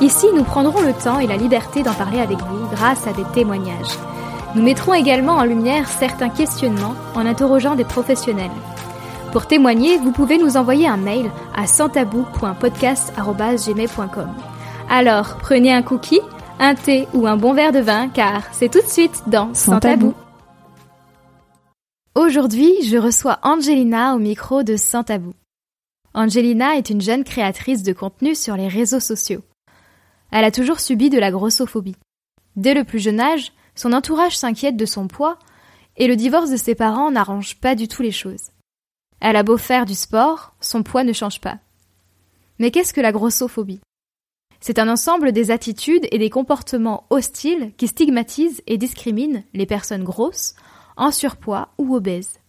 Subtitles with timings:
[0.00, 3.24] ici nous prendrons le temps et la liberté d'en parler avec vous grâce à des
[3.34, 3.98] témoignages.
[4.54, 8.50] Nous mettrons également en lumière certains questionnements en interrogeant des professionnels.
[9.32, 14.28] Pour témoigner, vous pouvez nous envoyer un mail à santabou.podcast.gmail.com.
[14.88, 16.20] Alors, prenez un cookie,
[16.60, 19.80] un thé ou un bon verre de vin, car c'est tout de suite dans Sans,
[19.80, 20.14] tabou.
[22.14, 25.34] Aujourd'hui, je reçois Angelina au micro de Sans Tabou.
[26.14, 29.40] Angelina est une jeune créatrice de contenu sur les réseaux sociaux.
[30.34, 31.94] Elle a toujours subi de la grossophobie.
[32.56, 35.38] Dès le plus jeune âge, son entourage s'inquiète de son poids
[35.96, 38.48] et le divorce de ses parents n'arrange pas du tout les choses.
[39.20, 41.58] Elle a beau faire du sport, son poids ne change pas.
[42.58, 43.78] Mais qu'est-ce que la grossophobie?
[44.58, 50.02] C'est un ensemble des attitudes et des comportements hostiles qui stigmatisent et discriminent les personnes
[50.02, 50.56] grosses
[50.96, 52.40] en surpoids ou obèses.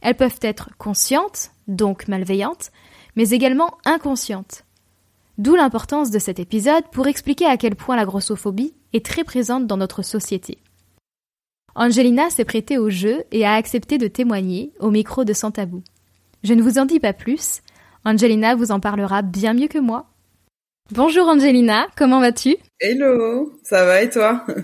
[0.00, 2.72] Elles peuvent être conscientes, donc malveillantes,
[3.14, 4.63] mais également inconscientes.
[5.36, 9.66] D'où l'importance de cet épisode pour expliquer à quel point la grossophobie est très présente
[9.66, 10.58] dans notre société.
[11.74, 15.82] Angelina s'est prêtée au jeu et a accepté de témoigner au micro de Sans Tabou.
[16.44, 17.62] Je ne vous en dis pas plus,
[18.04, 20.06] Angelina vous en parlera bien mieux que moi.
[20.92, 22.56] Bonjour Angelina, comment vas-tu?
[22.78, 24.46] Hello, ça va et toi?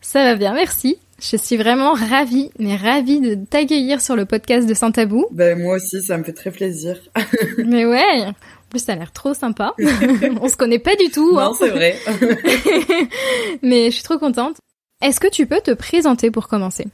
[0.00, 0.98] Ça va bien, merci.
[1.20, 5.26] Je suis vraiment ravie, mais ravie de t'accueillir sur le podcast de Sans Tabou.
[5.32, 7.00] Ben, moi aussi, ça me fait très plaisir.
[7.64, 8.26] mais ouais,
[8.74, 9.74] plus ça a l'air trop sympa.
[10.40, 11.34] On se connaît pas du tout.
[11.34, 11.52] Non, hein.
[11.56, 11.96] c'est vrai.
[13.62, 14.56] mais je suis trop contente.
[15.00, 16.86] Est-ce que tu peux te présenter pour commencer?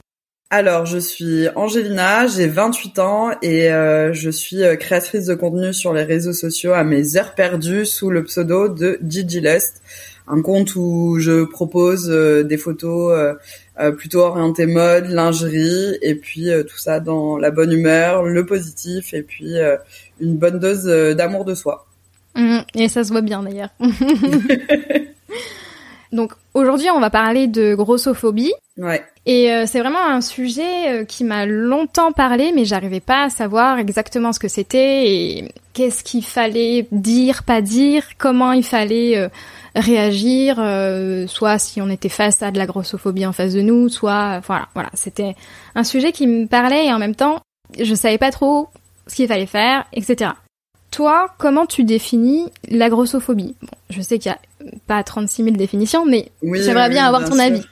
[0.50, 5.72] Alors, je suis Angelina, j'ai 28 ans et euh, je suis euh, créatrice de contenu
[5.72, 9.81] sur les réseaux sociaux à mes heures perdues sous le pseudo de Gigi Lust,
[10.26, 13.38] un compte où je propose euh, des photos
[13.78, 19.15] euh, plutôt orientées mode, lingerie et puis tout ça dans la bonne humeur, le positif
[19.15, 19.55] et puis
[20.20, 20.84] une bonne dose
[21.16, 21.86] d'amour de soi.
[22.36, 23.70] Mmh, et ça se voit bien d'ailleurs.
[26.12, 28.53] Donc aujourd'hui, on va parler de grossophobie.
[28.76, 29.04] Ouais.
[29.26, 33.31] Et euh, c'est vraiment un sujet euh, qui m'a longtemps parlé, mais j'arrivais pas à
[33.31, 39.19] savoir exactement ce que c'était et qu'est-ce qu'il fallait dire, pas dire, comment il fallait
[39.19, 39.28] euh,
[39.76, 40.56] réagir,
[41.28, 44.69] soit si on était face à de la grossophobie en face de nous, soit voilà,
[44.75, 45.37] voilà, c'était
[45.76, 47.41] un sujet qui me parlait et en même temps,
[47.78, 48.69] je savais pas trop
[49.10, 50.31] ce qu'il fallait faire, etc.
[50.91, 53.54] Toi, comment tu définis la grossophobie?
[53.62, 54.38] Bon, Je sais qu'il y a
[54.88, 57.62] pas 36 000 définitions, mais j'aimerais bien avoir ton avis.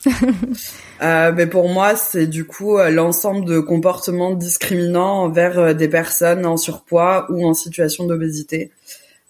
[1.02, 5.88] euh, mais pour moi, c'est du coup euh, l'ensemble de comportements discriminants envers euh, des
[5.88, 8.70] personnes en surpoids ou en situation d'obésité.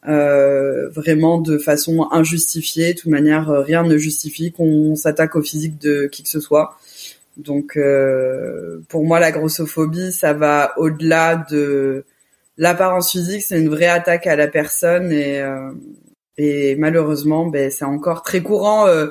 [0.06, 2.92] Euh, vraiment de façon injustifiée.
[2.92, 6.76] De toute manière, rien ne justifie qu'on s'attaque au physique de qui que ce soit.
[7.38, 12.04] Donc, euh, pour moi, la grossophobie, ça va au-delà de
[12.58, 15.70] l'apparence physique, c'est une vraie attaque à la personne et, euh,
[16.36, 19.06] et malheureusement, ben, c'est encore très courant euh,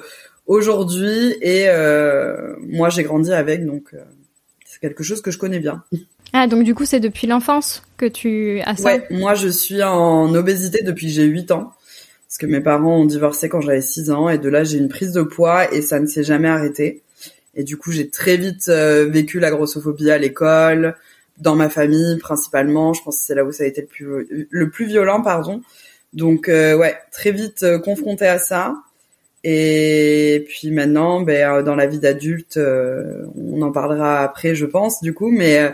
[0.46, 3.96] aujourd'hui et euh, moi j'ai grandi avec, donc
[4.66, 5.84] c'est quelque chose que je connais bien.
[6.34, 8.84] Ah, donc du coup c'est depuis l'enfance que tu as ça?
[8.84, 11.72] Ouais, moi je suis en obésité depuis que j'ai 8 ans.
[12.28, 14.90] Parce que mes parents ont divorcé quand j'avais 6 ans et de là j'ai une
[14.90, 17.02] prise de poids et ça ne s'est jamais arrêté.
[17.58, 20.96] Et du coup j'ai très vite vécu la grossophobie à l'école,
[21.40, 22.94] dans ma famille principalement.
[22.94, 25.62] Je pense que c'est là où ça a été le plus le plus violent, pardon.
[26.14, 28.76] Donc euh, ouais, très vite euh, confronté à ça.
[29.44, 35.02] Et puis maintenant, ben, euh, dans la vie d'adulte, on en parlera après, je pense,
[35.02, 35.32] du coup.
[35.32, 35.74] Mais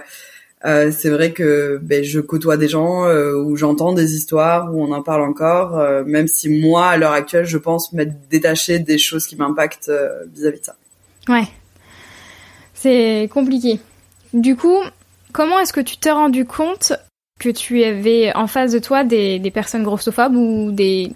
[0.63, 5.01] c'est vrai que ben, je côtoie des gens où j'entends des histoires, où on en
[5.01, 9.35] parle encore, même si moi, à l'heure actuelle, je pense m'être détachée des choses qui
[9.35, 9.91] m'impactent
[10.33, 10.75] vis-à-vis de ça.
[11.27, 11.47] Ouais,
[12.83, 13.79] c'est compliqué.
[14.33, 14.77] Du coup,
[15.33, 16.93] Comment est-ce que tu t'es rendu compte
[17.39, 21.11] que tu avais en face de toi des, des personnes grossophobes ou des,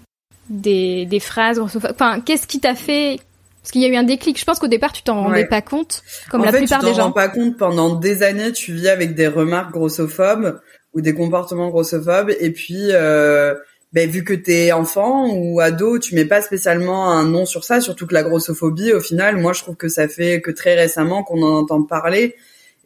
[0.50, 1.92] des, des phrases grossophobes?
[1.92, 3.20] Enfin, qu'est-ce qui t'a fait?
[3.62, 4.38] Parce qu'il y a eu un déclic.
[4.38, 6.92] Je pense qu'au départ, tu t'en rendais pas compte, comme la plupart des gens.
[6.92, 8.52] Tu t'en rends pas compte pendant des années.
[8.52, 10.60] Tu vis avec des remarques grossophobes
[10.94, 13.54] ou des comportements grossophobes, et puis euh,
[13.92, 17.80] ben, vu que t'es enfant ou ado, tu mets pas spécialement un nom sur ça.
[17.80, 21.22] Surtout que la grossophobie, au final, moi, je trouve que ça fait que très récemment
[21.22, 22.36] qu'on en entend parler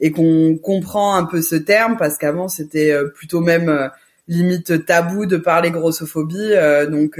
[0.00, 3.88] et qu'on comprend un peu ce terme parce qu'avant c'était euh, plutôt même euh,
[4.26, 6.36] limite tabou de parler grossophobie.
[6.38, 7.18] Euh, donc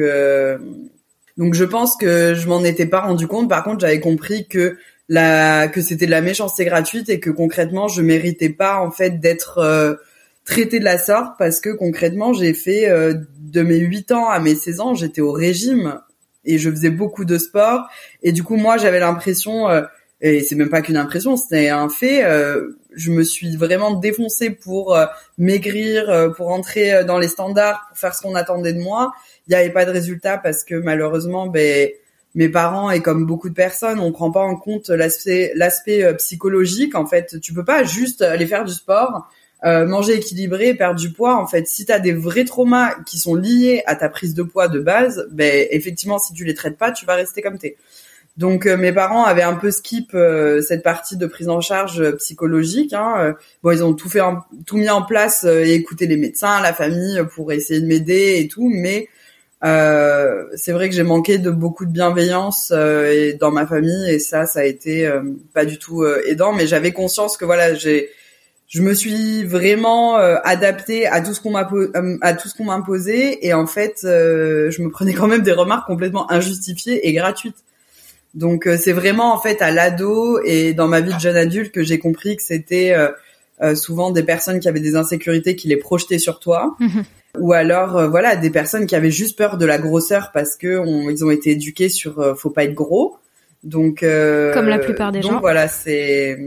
[1.37, 3.49] Donc je pense que je m'en étais pas rendu compte.
[3.49, 4.77] Par contre, j'avais compris que
[5.09, 9.21] la que c'était de la méchanceté gratuite et que concrètement, je méritais pas en fait
[9.21, 9.95] d'être euh,
[10.45, 13.15] traité de la sorte parce que concrètement, j'ai fait euh,
[13.53, 16.01] de mes 8 ans à mes 16 ans, j'étais au régime
[16.45, 17.89] et je faisais beaucoup de sport
[18.23, 19.83] et du coup moi, j'avais l'impression euh,
[20.21, 22.25] et c'est même pas qu'une impression, c'était un fait.
[22.95, 24.97] je me suis vraiment défoncée pour
[25.37, 29.13] maigrir, pour entrer dans les standards, pour faire ce qu'on attendait de moi
[29.47, 31.89] il n'y avait pas de résultat parce que malheureusement, ben,
[32.35, 35.53] mes parents et comme beaucoup de personnes, on prend pas en compte l'aspect
[36.05, 36.95] euh, psychologique.
[36.95, 39.29] En fait, tu peux pas juste aller faire du sport,
[39.65, 41.37] euh, manger équilibré, perdre du poids.
[41.37, 44.43] En fait, si tu as des vrais traumas qui sont liés à ta prise de
[44.43, 47.77] poids de base, ben effectivement, si tu les traites pas, tu vas rester comme t'es.
[48.37, 50.17] Donc euh, mes parents avaient un peu skip
[50.67, 52.93] cette partie de prise en charge psychologique.
[52.93, 53.37] Hein.
[53.63, 54.21] Bon, ils ont tout fait,
[54.67, 58.49] tout mis en place et écouté les médecins, la famille pour essayer de m'aider et
[58.49, 59.09] tout, mais
[59.65, 64.11] euh, c'est vrai que j'ai manqué de beaucoup de bienveillance euh, et dans ma famille
[64.11, 65.23] et ça, ça a été euh,
[65.55, 66.53] pas du tout aidant.
[66.53, 68.11] Mais j'avais conscience que voilà, j'ai,
[68.75, 71.69] je me suis vraiment adaptée à tout ce qu'on m'a
[72.23, 75.53] à tout ce qu'on m'a imposé et en fait, je me prenais quand même des
[75.53, 77.65] remarques complètement injustifiées et gratuites.
[78.35, 81.83] Donc c'est vraiment en fait à l'ado et dans ma vie de jeune adulte que
[81.83, 82.97] j'ai compris que c'était
[83.75, 86.75] souvent des personnes qui avaient des insécurités qui les projetaient sur toi.
[86.81, 87.05] Mhm
[87.39, 90.83] ou alors euh, voilà des personnes qui avaient juste peur de la grosseur parce que
[91.11, 93.17] ils ont été éduqués sur euh, faut pas être gros
[93.65, 96.39] donc euh, comme la plupart des donc, gens voilà c'est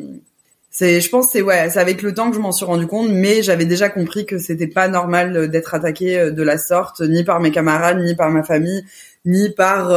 [0.77, 3.10] c'est je pense c'est ouais c'est avec le temps que je m'en suis rendu compte
[3.10, 7.39] mais j'avais déjà compris que c'était pas normal d'être attaqué de la sorte ni par
[7.39, 8.83] mes camarades ni par ma famille
[9.25, 9.89] ni par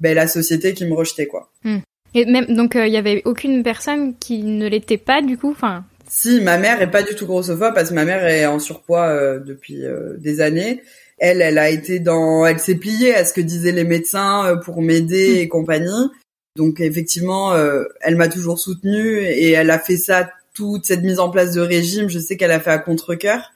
[0.00, 1.78] ben, la société qui me rejetait quoi hmm.
[2.14, 5.84] et même donc il y avait aucune personne qui ne l'était pas du coup enfin?
[6.08, 9.08] Si, ma mère est pas du tout grossophobe parce que ma mère est en surpoids
[9.08, 10.82] euh, depuis euh, des années.
[11.18, 14.56] Elle, elle a été dans, elle s'est pliée à ce que disaient les médecins euh,
[14.56, 15.38] pour m'aider hmm.
[15.38, 16.10] et compagnie.
[16.56, 17.54] Donc effectivement,
[18.00, 21.60] elle m'a toujours soutenue et elle a fait ça toute cette mise en place de
[21.60, 22.08] régime.
[22.08, 23.52] Je sais qu'elle a fait à contre-cœur.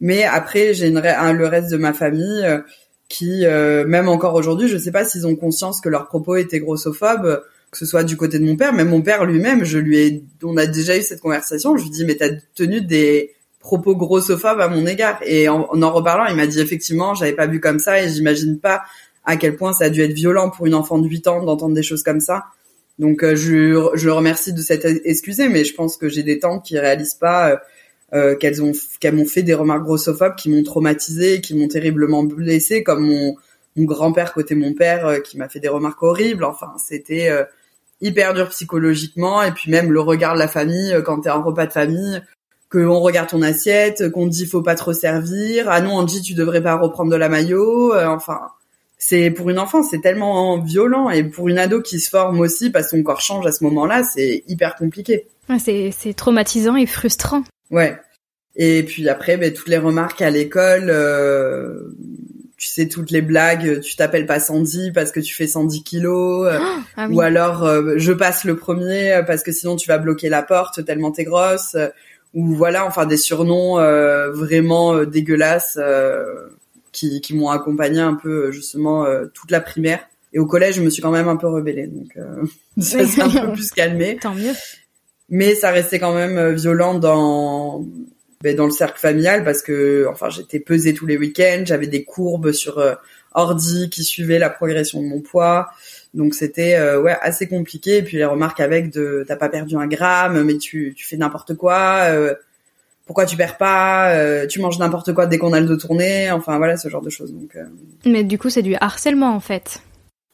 [0.00, 2.46] Mais après, j'ai le reste de ma famille
[3.08, 7.42] qui, même encore aujourd'hui, je sais pas s'ils ont conscience que leurs propos étaient grossophobes
[7.70, 10.24] que ce soit du côté de mon père, même mon père lui-même, je lui ai,
[10.42, 14.60] on a déjà eu cette conversation, je lui dis, mais t'as tenu des propos grossophobes
[14.60, 15.20] à mon égard.
[15.24, 18.58] Et en en, reparlant, il m'a dit, effectivement, j'avais pas vu comme ça et j'imagine
[18.58, 18.82] pas
[19.28, 21.74] à quel point ça a dû être violent pour une enfant de 8 ans d'entendre
[21.74, 22.46] des choses comme ça.
[22.98, 26.40] Donc, euh, je, je le remercie de s'être excusé, mais je pense que j'ai des
[26.40, 27.56] tantes qui réalisent pas euh,
[28.14, 32.24] euh, qu'elles ont qu'elles m'ont fait des remarques grossophobes qui m'ont traumatisé, qui m'ont terriblement
[32.24, 33.36] blessé, comme mon,
[33.76, 36.44] mon grand-père côté mon père qui m'a fait des remarques horribles.
[36.44, 37.30] Enfin, c'était
[38.00, 41.42] hyper dur psychologiquement et puis même le regard de la famille euh, quand t'es en
[41.42, 42.22] repas de famille
[42.70, 46.62] qu'on regarde ton assiette qu'on dit faut pas trop servir ah non Angie tu devrais
[46.62, 48.40] pas reprendre de la maillot euh, enfin
[48.98, 51.10] c'est pour une enfant c'est tellement violent.
[51.10, 53.64] Et pour une ado qui se forme aussi parce que son corps change à ce
[53.64, 55.26] moment-là c'est hyper compliqué.
[55.58, 57.44] C'est c'est traumatisant et frustrant.
[57.70, 57.96] Ouais.
[58.56, 61.94] Et puis après ben, toutes les remarques à l'école euh,
[62.58, 66.48] tu sais toutes les blagues, tu t'appelles pas Sandy parce que tu fais 110 kilos,
[66.48, 66.58] euh,
[66.96, 70.42] ah ou alors euh, je passe le premier parce que sinon tu vas bloquer la
[70.42, 71.76] porte tellement t'es grosse,
[72.34, 75.78] ou voilà, enfin des surnoms euh, vraiment dégueulasses
[76.92, 80.00] qui, qui m'ont accompagné un peu justement toute la primaire.
[80.32, 82.16] Et au collège, je me suis quand même un peu rebellée, donc
[82.78, 84.18] ça s'est un peu plus calmé.
[84.20, 84.52] Tant mieux.
[85.30, 87.84] Mais ça restait quand même violent dans
[88.40, 92.04] ben, dans le cercle familial parce que enfin j'étais pesée tous les week-ends, j'avais des
[92.04, 92.94] courbes sur euh,
[93.34, 95.70] ordi qui suivaient la progression de mon poids.
[96.14, 99.76] Donc c'était euh, ouais assez compliqué et puis les remarques avec de t'as pas perdu
[99.76, 102.34] un gramme mais tu tu fais n'importe quoi euh,
[103.08, 106.58] pourquoi tu perds pas tu manges n'importe quoi dès qu'on a le dos tourné enfin
[106.58, 107.56] voilà ce genre de choses donc
[108.04, 109.80] mais du coup c'est du harcèlement en fait.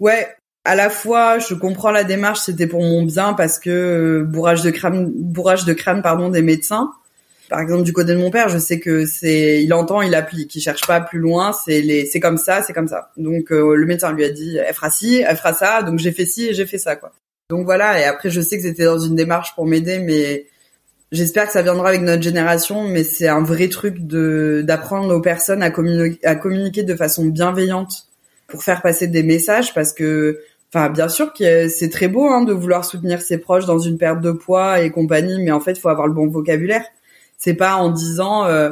[0.01, 0.29] Ouais
[0.65, 4.71] à la fois je comprends la démarche c'était pour mon bien parce que bourrage de
[4.71, 6.91] crâne bourrage de crâne pardon des médecins.
[7.51, 10.55] Par exemple du côté de mon père je sais que c'est il entend il applique
[10.55, 13.13] il cherche pas plus loin c'est les c'est comme ça c'est comme ça.
[13.17, 16.13] Donc euh, le médecin lui a dit elle fera ci elle fera ça donc j'ai
[16.13, 17.13] fait ci et j'ai fait ça quoi.
[17.51, 20.47] Donc voilà et après je sais que c'était dans une démarche pour m'aider mais
[21.15, 25.21] j'espère que ça viendra avec notre génération mais c'est un vrai truc de d'apprendre aux
[25.21, 28.09] personnes à communiquer à communiquer de façon bienveillante
[28.47, 30.41] pour faire passer des messages parce que
[30.75, 33.97] Enfin, bien sûr que c'est très beau hein, de vouloir soutenir ses proches dans une
[33.97, 36.85] perte de poids et compagnie, mais en fait, il faut avoir le bon vocabulaire.
[37.39, 38.71] C'est pas en disant euh,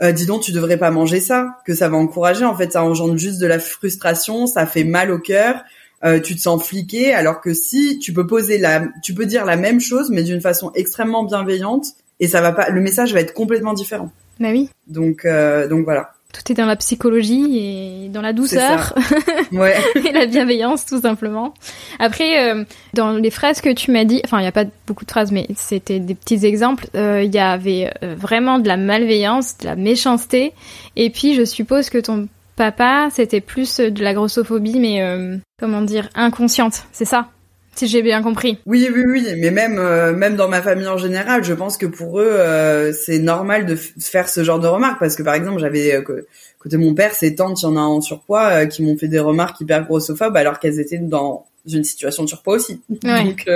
[0.00, 2.44] euh, dis donc tu devrais pas manger ça que ça va encourager.
[2.44, 5.56] En fait, ça engendre juste de la frustration, ça fait mal au cœur.
[6.02, 9.44] Euh, tu te sens fliqué alors que si tu peux poser la tu peux dire
[9.44, 11.88] la même chose mais d'une façon extrêmement bienveillante
[12.20, 14.10] et ça va pas le message va être complètement différent.
[14.38, 14.70] Bah oui.
[14.86, 16.12] Donc euh, donc voilà.
[16.32, 18.94] Tout est dans la psychologie et dans la douceur
[19.52, 19.76] ouais.
[19.96, 21.54] et la bienveillance tout simplement.
[21.98, 22.64] Après, euh,
[22.94, 25.32] dans les phrases que tu m'as dit, enfin il n'y a pas beaucoup de phrases,
[25.32, 26.86] mais c'était des petits exemples.
[26.94, 30.52] Euh, il y avait euh, vraiment de la malveillance, de la méchanceté,
[30.94, 32.28] et puis je suppose que ton
[32.60, 37.30] papa c'était plus de la grossophobie, mais comment dire, inconsciente, c'est ça
[37.74, 38.58] si j'ai bien compris.
[38.66, 41.86] Oui, oui, oui, mais même euh, même dans ma famille en général, je pense que
[41.86, 45.60] pour eux, euh, c'est normal de faire ce genre de remarques parce que par exemple,
[45.60, 46.24] j'avais euh,
[46.58, 49.18] côté mon père, ses tantes, il y en a en surpoids, qui m'ont fait des
[49.18, 52.82] remarques hyper grossophobes alors qu'elles étaient dans une situation de surpoids aussi.
[52.88, 53.48] Donc,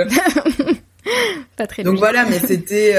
[1.57, 1.83] pas très.
[1.83, 2.93] Donc voilà, mais c'était,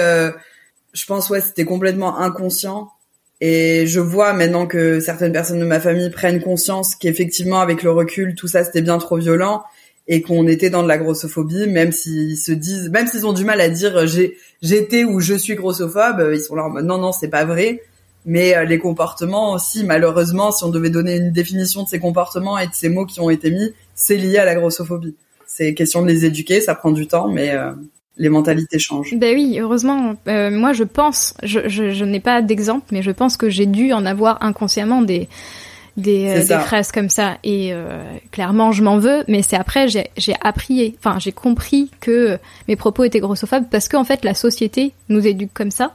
[0.93, 2.91] je pense ouais, c'était complètement inconscient.
[3.41, 7.91] Et je vois maintenant que certaines personnes de ma famille prennent conscience qu'effectivement, avec le
[7.91, 9.63] recul, tout ça c'était bien trop violent
[10.09, 13.45] et qu'on était dans de la grossophobie, même s'ils se disent, même s'ils ont du
[13.45, 16.71] mal à dire euh, j'ai j'étais ou je suis grossophobe, euh, ils sont là en
[16.71, 17.83] mode non non c'est pas vrai.
[18.25, 22.59] Mais euh, les comportements aussi, malheureusement, si on devait donner une définition de ces comportements
[22.59, 25.15] et de ces mots qui ont été mis, c'est lié à la grossophobie.
[25.47, 27.55] C'est question de les éduquer, ça prend du temps, mais
[28.17, 29.15] les mentalités changent.
[29.15, 30.15] Ben oui, heureusement.
[30.27, 33.93] moi, je pense, je, je, je n'ai pas d'exemple, mais je pense que j'ai dû
[33.93, 35.29] en avoir inconsciemment des
[35.97, 37.39] des, euh, des phrases comme ça.
[37.45, 42.39] Et euh, clairement, je m'en veux, mais c'est après j'ai appris, enfin j'ai compris que
[42.69, 45.95] mes propos étaient grossophobes parce qu'en fait la société nous éduque comme ça.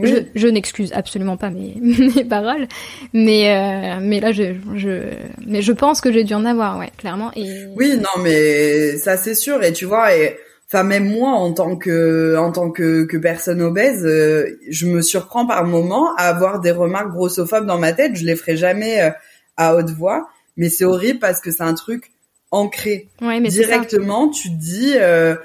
[0.00, 2.68] Je, je n'excuse absolument pas mes, mes paroles,
[3.12, 5.00] mais euh, mais là je, je
[5.44, 7.32] mais je pense que j'ai dû en avoir, ouais, clairement.
[7.34, 7.64] Et...
[7.74, 9.60] Oui, non, mais ça c'est sûr.
[9.64, 10.36] Et tu vois, et
[10.70, 15.46] enfin même moi en tant que en tant que, que personne obèse, je me surprends
[15.46, 18.16] par moment à avoir des remarques grossophobes dans ma tête.
[18.16, 19.12] Je les ferai jamais
[19.56, 22.12] à haute voix, mais c'est horrible parce que c'est un truc
[22.50, 24.28] ancré ouais, mais directement.
[24.28, 25.36] Tu te dis, euh,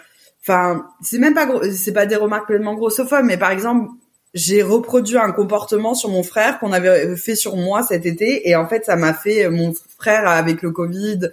[0.42, 3.90] enfin, c'est même pas c'est pas des remarques pleinement grossophobes, mais par exemple,
[4.34, 8.56] j'ai reproduit un comportement sur mon frère qu'on avait fait sur moi cet été, et
[8.56, 11.30] en fait, ça m'a fait mon frère avec le Covid,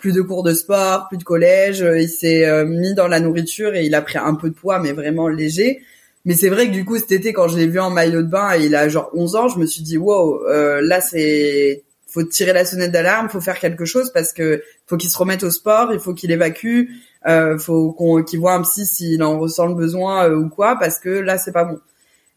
[0.00, 3.74] plus de cours de sport, plus de collège, il s'est euh, mis dans la nourriture
[3.74, 5.82] et il a pris un peu de poids, mais vraiment léger.
[6.24, 8.28] Mais c'est vrai que du coup cet été quand je l'ai vu en maillot de
[8.28, 11.84] bain et il a genre 11 ans, je me suis dit wow, euh, là c'est
[12.08, 15.44] faut tirer la sonnette d'alarme, faut faire quelque chose parce que faut qu'il se remette
[15.44, 16.88] au sport, il faut qu'il évacue,
[17.26, 20.76] euh, faut qu'on qu'il voit un psy s'il en ressent le besoin euh, ou quoi
[20.78, 21.78] parce que là c'est pas bon.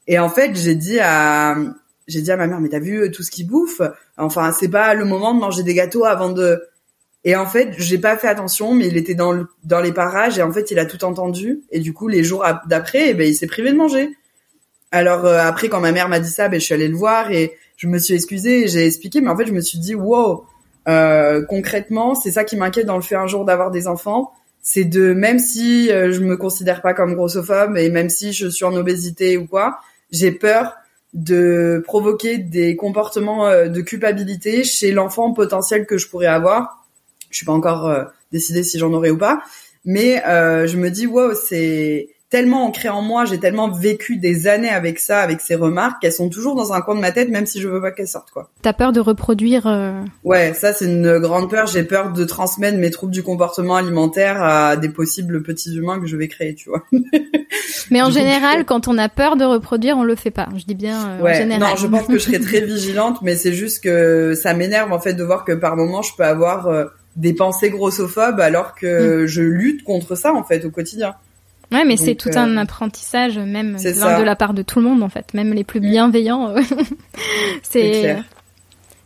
[0.08, 1.56] Et en fait, j'ai dit à
[2.08, 3.82] j'ai dit à ma mère mais t'as vu euh, tout ce qu'il bouffe?
[4.18, 6.62] Enfin, c'est pas le moment de manger des gâteaux avant de
[7.26, 10.38] et en fait, j'ai pas fait attention, mais il était dans le, dans les parages
[10.38, 11.62] et en fait, il a tout entendu.
[11.72, 14.10] Et du coup, les jours d'après, eh ben, il s'est privé de manger.
[14.92, 17.32] Alors euh, après, quand ma mère m'a dit ça, ben, je suis allée le voir
[17.32, 20.46] et je me suis excusée, j'ai expliqué, mais en fait, je me suis dit, wow,
[20.88, 24.86] euh, concrètement, c'est ça qui m'inquiète dans le fait un jour d'avoir des enfants, c'est
[24.86, 28.66] de, même si euh, je me considère pas comme grossophobe et même si je suis
[28.66, 29.80] en obésité ou quoi,
[30.12, 30.76] j'ai peur
[31.14, 36.83] de provoquer des comportements euh, de culpabilité chez l'enfant potentiel que je pourrais avoir.
[37.34, 39.42] Je suis pas encore euh, décidée si j'en aurai ou pas,
[39.86, 44.72] mais je me dis wow, c'est tellement ancré en moi, j'ai tellement vécu des années
[44.72, 47.46] avec ça, avec ces remarques, qu'elles sont toujours dans un coin de ma tête, même
[47.46, 48.50] si je veux pas qu'elles sortent, quoi.
[48.64, 51.68] T'as peur de reproduire euh, Ouais, ça c'est une grande peur.
[51.68, 56.08] J'ai peur de transmettre mes troubles du comportement alimentaire à des possibles petits humains que
[56.08, 56.82] je vais créer, tu vois.
[57.92, 60.50] Mais en général, quand on a peur de reproduire, on le fait pas.
[60.58, 61.70] Je dis bien euh, ouais, en général.
[61.70, 65.00] Non, je pense que je serais très vigilante, mais c'est juste que ça m'énerve en
[65.00, 66.86] fait de voir que par moment je peux avoir euh,
[67.16, 69.26] des pensées grossophobes alors que mm.
[69.28, 71.16] je lutte contre ça en fait au quotidien.
[71.74, 75.02] Ouais, mais c'est tout un euh, apprentissage, même de la part de tout le monde,
[75.02, 75.34] en fait.
[75.34, 75.90] Même les plus mm.
[75.90, 76.56] bienveillants.
[76.56, 76.62] Euh,
[77.64, 78.18] c'est.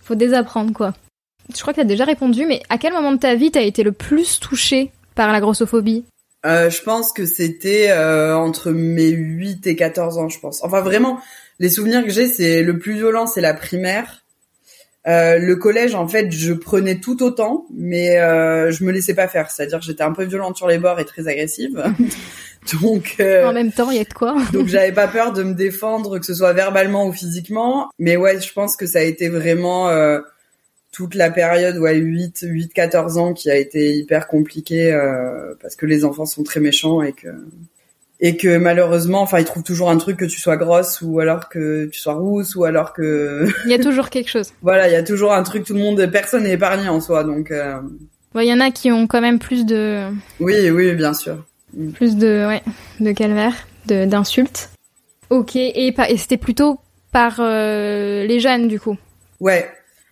[0.02, 0.94] Faut désapprendre, quoi.
[1.56, 3.62] Je crois que tu as déjà répondu, mais à quel moment de ta vie t'as
[3.62, 6.04] été le plus touché par la grossophobie?
[6.46, 10.62] Euh, Je pense que c'était euh, entre mes 8 et 14 ans, je pense.
[10.64, 11.20] Enfin, vraiment,
[11.60, 14.26] les souvenirs que j'ai, c'est le plus violent, c'est la primaire.
[15.08, 19.30] Euh, le collège, en fait, je prenais tout autant, mais euh, je me laissais pas
[19.30, 19.50] faire.
[19.52, 21.82] C'est-à-dire, j'étais un peu violente sur les bords et très agressive.
[22.82, 24.36] donc euh, en même temps, il y a de quoi.
[24.54, 27.90] donc j'avais pas peur de me défendre, que ce soit verbalement ou physiquement.
[28.00, 30.20] Mais ouais, je pense que ça a été vraiment euh,
[30.92, 34.92] toute la période, ouais, 8, 8, 14 ans, qui a été hyper compliquée
[35.62, 37.30] parce que les enfants sont très méchants et que
[38.20, 41.50] et que malheureusement, enfin, ils trouvent toujours un truc que tu sois grosse ou alors
[41.50, 43.48] que tu sois rousse ou alors que.
[43.66, 44.52] Il y a toujours quelque chose.
[44.62, 45.66] voilà, il y a toujours un truc.
[45.66, 47.52] Tout le monde, personne n'est épargné en soi, donc.
[47.52, 47.78] Euh...
[48.36, 50.04] Il y en a qui ont quand même plus de.
[50.40, 51.44] Oui, oui, bien sûr.
[51.94, 52.64] Plus de, ouais,
[53.00, 53.54] de calvaire,
[53.88, 54.70] de d'insultes.
[55.30, 56.80] Ok, et, et c'était plutôt
[57.12, 58.98] par euh, les jeunes du coup.
[59.40, 59.70] Ouais.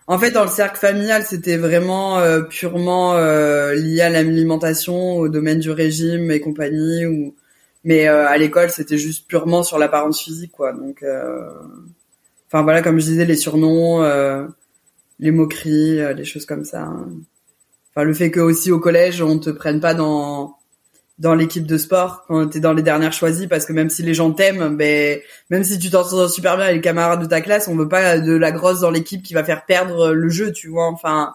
[0.08, 5.58] En fait, dans le cercle familial, c'était vraiment euh, purement lié à l'alimentation, au domaine
[5.58, 7.34] du régime et compagnie, ou
[7.86, 10.74] mais euh, à l'école, c'était juste purement sur l'apparence physique, quoi.
[10.74, 11.48] Donc, euh,
[12.48, 14.02] enfin voilà, comme je disais, les surnoms,
[15.18, 16.82] les moqueries, les choses comme ça.
[16.82, 17.08] Hein.
[17.96, 20.56] Le fait que aussi au collège, on te prenne pas dans
[21.18, 24.12] dans l'équipe de sport quand t'es dans les dernières choisies parce que même si les
[24.12, 27.40] gens t'aiment ben même si tu t'en sors super bien avec les camarades de ta
[27.40, 30.52] classe on veut pas de la grosse dans l'équipe qui va faire perdre le jeu
[30.52, 31.32] tu vois enfin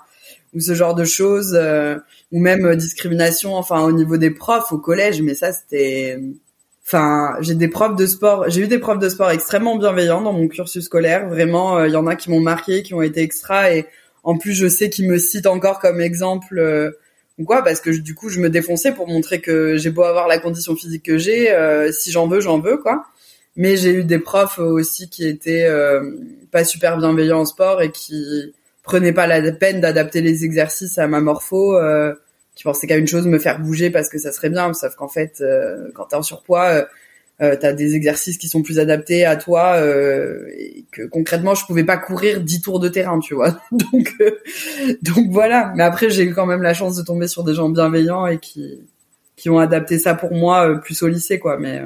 [0.53, 1.97] ou ce genre de choses euh,
[2.31, 6.19] ou même discrimination enfin au niveau des profs au collège mais ça c'était
[6.85, 10.33] enfin j'ai des profs de sport j'ai eu des profs de sport extrêmement bienveillants dans
[10.33, 11.29] mon cursus scolaire.
[11.29, 13.85] Vraiment euh, il y en a qui m'ont marqué qui ont été extra et
[14.23, 16.91] en plus je sais qu'ils me citent encore comme exemple euh,
[17.37, 20.27] ou quoi parce que du coup je me défonçais pour montrer que j'ai beau avoir
[20.27, 23.05] la condition physique que j'ai euh, si j'en veux j'en veux quoi.
[23.57, 26.01] Mais j'ai eu des profs aussi qui étaient euh,
[26.51, 31.07] pas super bienveillants en sport et qui prenaient pas la peine d'adapter les exercices à
[31.07, 32.13] ma morpho euh,
[32.55, 35.07] qui pensaient qu'à une chose me faire bouger parce que ça serait bien sauf qu'en
[35.07, 35.43] fait
[35.93, 36.85] quand t'es en surpoids
[37.41, 41.65] euh, t'as des exercices qui sont plus adaptés à toi euh, et que concrètement je
[41.65, 43.59] pouvais pas courir 10 tours de terrain tu vois.
[43.71, 44.31] Donc euh,
[45.29, 45.73] voilà.
[45.75, 48.37] Mais après j'ai eu quand même la chance de tomber sur des gens bienveillants et
[48.37, 48.79] qui
[49.35, 51.57] qui ont adapté ça pour moi euh, plus au lycée quoi.
[51.57, 51.81] Mais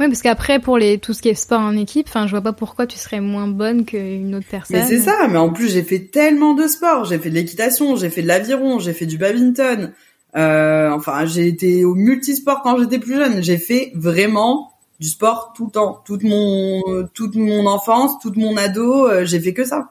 [0.00, 2.40] oui, parce qu'après, pour les tout ce qui est sport en équipe, enfin, je vois
[2.40, 4.76] pas pourquoi tu serais moins bonne qu'une autre personne.
[4.76, 5.26] Mais c'est ça.
[5.28, 7.04] Mais en plus, j'ai fait tellement de sports.
[7.04, 9.92] J'ai fait de l'équitation, j'ai fait de l'aviron, j'ai fait du badminton.
[10.36, 13.42] Euh, enfin, j'ai été au multisport quand j'étais plus jeune.
[13.42, 16.82] J'ai fait vraiment du sport tout le temps, toute mon
[17.14, 19.90] toute mon enfance, toute mon ado, euh, j'ai fait que ça.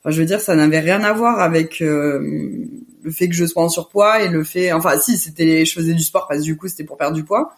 [0.00, 2.66] Enfin, je veux dire, ça n'avait rien à voir avec euh,
[3.02, 5.94] le fait que je sois en surpoids et le fait, enfin, si, c'était, je faisais
[5.94, 7.54] du sport parce que du coup, c'était pour perdre du poids.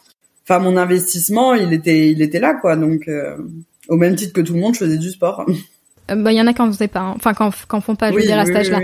[0.46, 2.76] Enfin, mon investissement, il était, il était là, quoi.
[2.76, 3.36] Donc, euh,
[3.88, 5.46] au même titre que tout le monde, je faisais du sport.
[6.08, 7.14] bah, il y en a qui en faisaient pas, hein.
[7.16, 8.80] enfin, quand, quand font pas, je veux dire, à cet âge-là.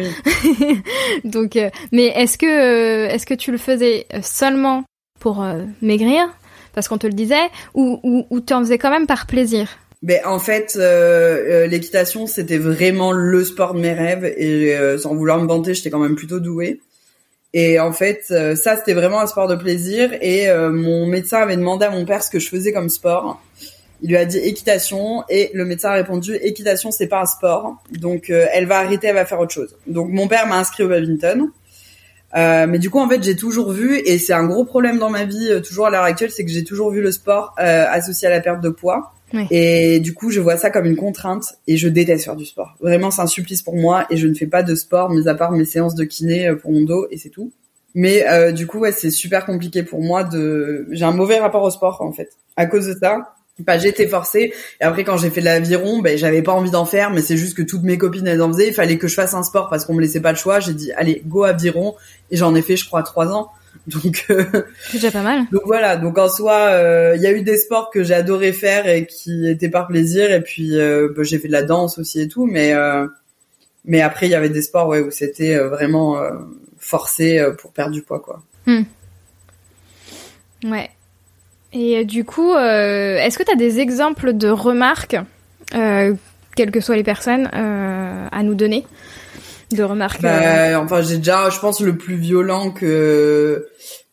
[1.25, 1.59] Donc,
[1.93, 4.85] mais est-ce que, est-ce que tu le faisais seulement
[5.19, 5.45] pour
[5.83, 6.29] maigrir
[6.73, 9.69] parce qu'on te le disait, ou, ou, ou tu en faisais quand même par plaisir?
[10.03, 14.97] Ben en fait, euh, euh, l'équitation c'était vraiment le sport de mes rêves et euh,
[14.97, 16.81] sans vouloir me vanter, j'étais quand même plutôt douée.
[17.53, 21.85] Et en fait, ça c'était vraiment un sport de plaisir et mon médecin avait demandé
[21.85, 23.43] à mon père ce que je faisais comme sport.
[24.03, 27.83] Il lui a dit équitation et le médecin a répondu équitation c'est pas un sport
[27.91, 29.77] donc elle va arrêter, elle va faire autre chose.
[29.89, 31.51] Donc mon père m'a inscrit au badminton.
[32.37, 35.11] Euh, mais du coup, en fait, j'ai toujours vu, et c'est un gros problème dans
[35.11, 37.87] ma vie, euh, toujours à l'heure actuelle, c'est que j'ai toujours vu le sport euh,
[37.91, 39.13] associé à la perte de poids.
[39.51, 42.77] Et du coup, je vois ça comme une contrainte, et je déteste faire du sport.
[42.81, 45.35] Vraiment, c'est un supplice pour moi, et je ne fais pas de sport, mis à
[45.35, 47.53] part mes séances de kiné pour mon dos, et c'est tout.
[47.95, 50.87] Mais du coup, ouais, c'est super compliqué pour moi de.
[50.91, 53.35] J'ai un mauvais rapport au sport, en fait, à cause de ça
[53.67, 56.85] bah, j'ai été forcée et après quand j'ai fait l'aviron ben j'avais pas envie d'en
[56.85, 59.15] faire mais c'est juste que toutes mes copines elles en faisaient il fallait que je
[59.15, 61.95] fasse un sport parce qu'on me laissait pas le choix j'ai dit allez go aviron
[62.31, 63.51] et j'en ai fait je crois trois ans
[63.87, 64.45] donc euh,
[64.85, 65.47] c'est déjà pas mal.
[65.51, 68.53] donc voilà donc en soi euh, il y a eu des sports que j'ai adoré
[68.53, 71.99] faire et qui étaient par plaisir et puis euh, bah, j'ai fait de la danse
[71.99, 72.75] aussi et tout mais
[73.85, 76.19] mais après il y avait des sports ouais où c'était vraiment
[76.79, 78.43] forcé pour perdre du poids quoi.
[78.67, 78.83] Hmm.
[80.65, 80.91] ouais.
[81.73, 85.17] Et du coup, est-ce que tu as des exemples de remarques,
[85.71, 88.85] quelles que soient les personnes, à nous donner?
[89.73, 93.67] De remarques bah, Enfin, j'ai déjà, je pense, le plus violent que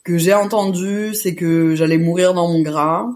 [0.08, 3.08] que j'ai entendu, c'est que j'allais mourir dans mon gras,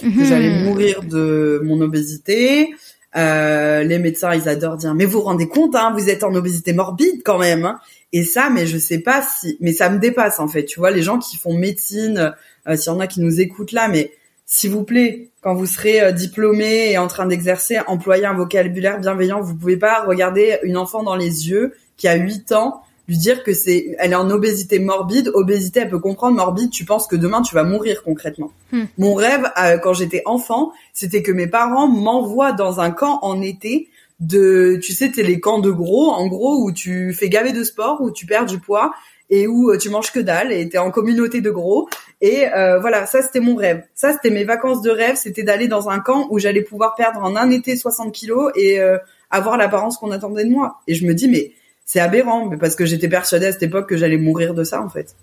[0.00, 0.24] que mhm.
[0.24, 2.70] j'allais mourir de mon obésité.
[3.16, 6.34] Euh, les médecins, ils adorent dire, mais vous vous rendez compte, hein, vous êtes en
[6.34, 7.66] obésité morbide quand même.
[7.66, 7.78] Hein.
[8.14, 10.64] Et ça, mais je sais pas si, mais ça me dépasse en fait.
[10.64, 12.34] Tu vois, les gens qui font médecine,
[12.66, 14.12] euh, s'il y en a qui nous écoutent là, mais
[14.46, 19.00] s'il vous plaît, quand vous serez euh, diplômé et en train d'exercer, employez un vocabulaire
[19.00, 19.42] bienveillant.
[19.42, 23.42] Vous pouvez pas regarder une enfant dans les yeux qui a 8 ans, lui dire
[23.42, 25.30] que c'est, elle est en obésité morbide.
[25.34, 26.36] Obésité, elle peut comprendre.
[26.36, 28.50] Morbide, tu penses que demain tu vas mourir concrètement.
[28.72, 28.84] Hmm.
[28.96, 33.42] Mon rêve, euh, quand j'étais enfant, c'était que mes parents m'envoient dans un camp en
[33.42, 33.88] été
[34.20, 37.62] de, tu sais, c'est les camps de gros, en gros, où tu fais gaver de
[37.64, 38.92] sport, où tu perds du poids
[39.30, 41.88] et où tu manges que dalle et t'es en communauté de gros
[42.20, 43.84] et euh, voilà, ça c'était mon rêve.
[43.94, 47.22] Ça c'était mes vacances de rêve, c'était d'aller dans un camp où j'allais pouvoir perdre
[47.22, 48.98] en un été 60 kilos et euh,
[49.30, 50.80] avoir l'apparence qu'on attendait de moi.
[50.88, 51.52] Et je me dis mais
[51.88, 54.82] c'est aberrant, mais parce que j'étais persuadée à cette époque que j'allais mourir de ça
[54.82, 55.16] en fait.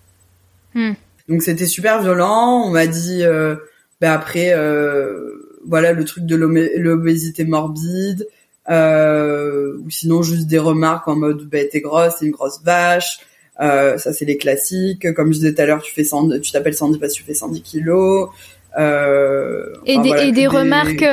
[0.73, 0.93] Hmm.
[1.29, 2.63] Donc c'était super violent.
[2.65, 3.55] On m'a dit euh,
[4.01, 8.27] ben après euh, voilà le truc de l'obésité morbide.
[8.67, 13.19] Euh, ou sinon juste des remarques en mode bah t'es grosse, t'es une grosse vache,
[13.59, 15.13] ça c'est les classiques.
[15.13, 17.23] Comme je disais tout à l'heure, tu fais 100, tu t'appelles 110 parce que tu
[17.23, 18.29] fais 110 kilos.
[18.75, 21.05] Et, des, et des, remarques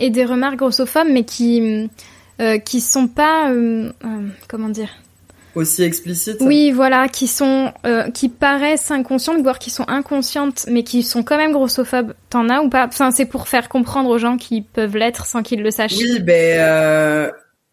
[0.00, 1.88] et des remarques grossophobes, mais qui
[2.40, 3.90] euh, qui sont pas euh,
[4.48, 4.90] comment dire
[5.56, 6.36] aussi explicites.
[6.40, 11.22] Oui, voilà, qui sont, euh, qui paraissent inconscientes, voire qui sont inconscientes, mais qui sont
[11.22, 12.12] quand même grossophobes.
[12.30, 12.86] T'en as ou pas?
[12.86, 15.96] Enfin, c'est pour faire comprendre aux gens qui peuvent l'être sans qu'ils le sachent.
[15.96, 17.30] Oui, ben euh,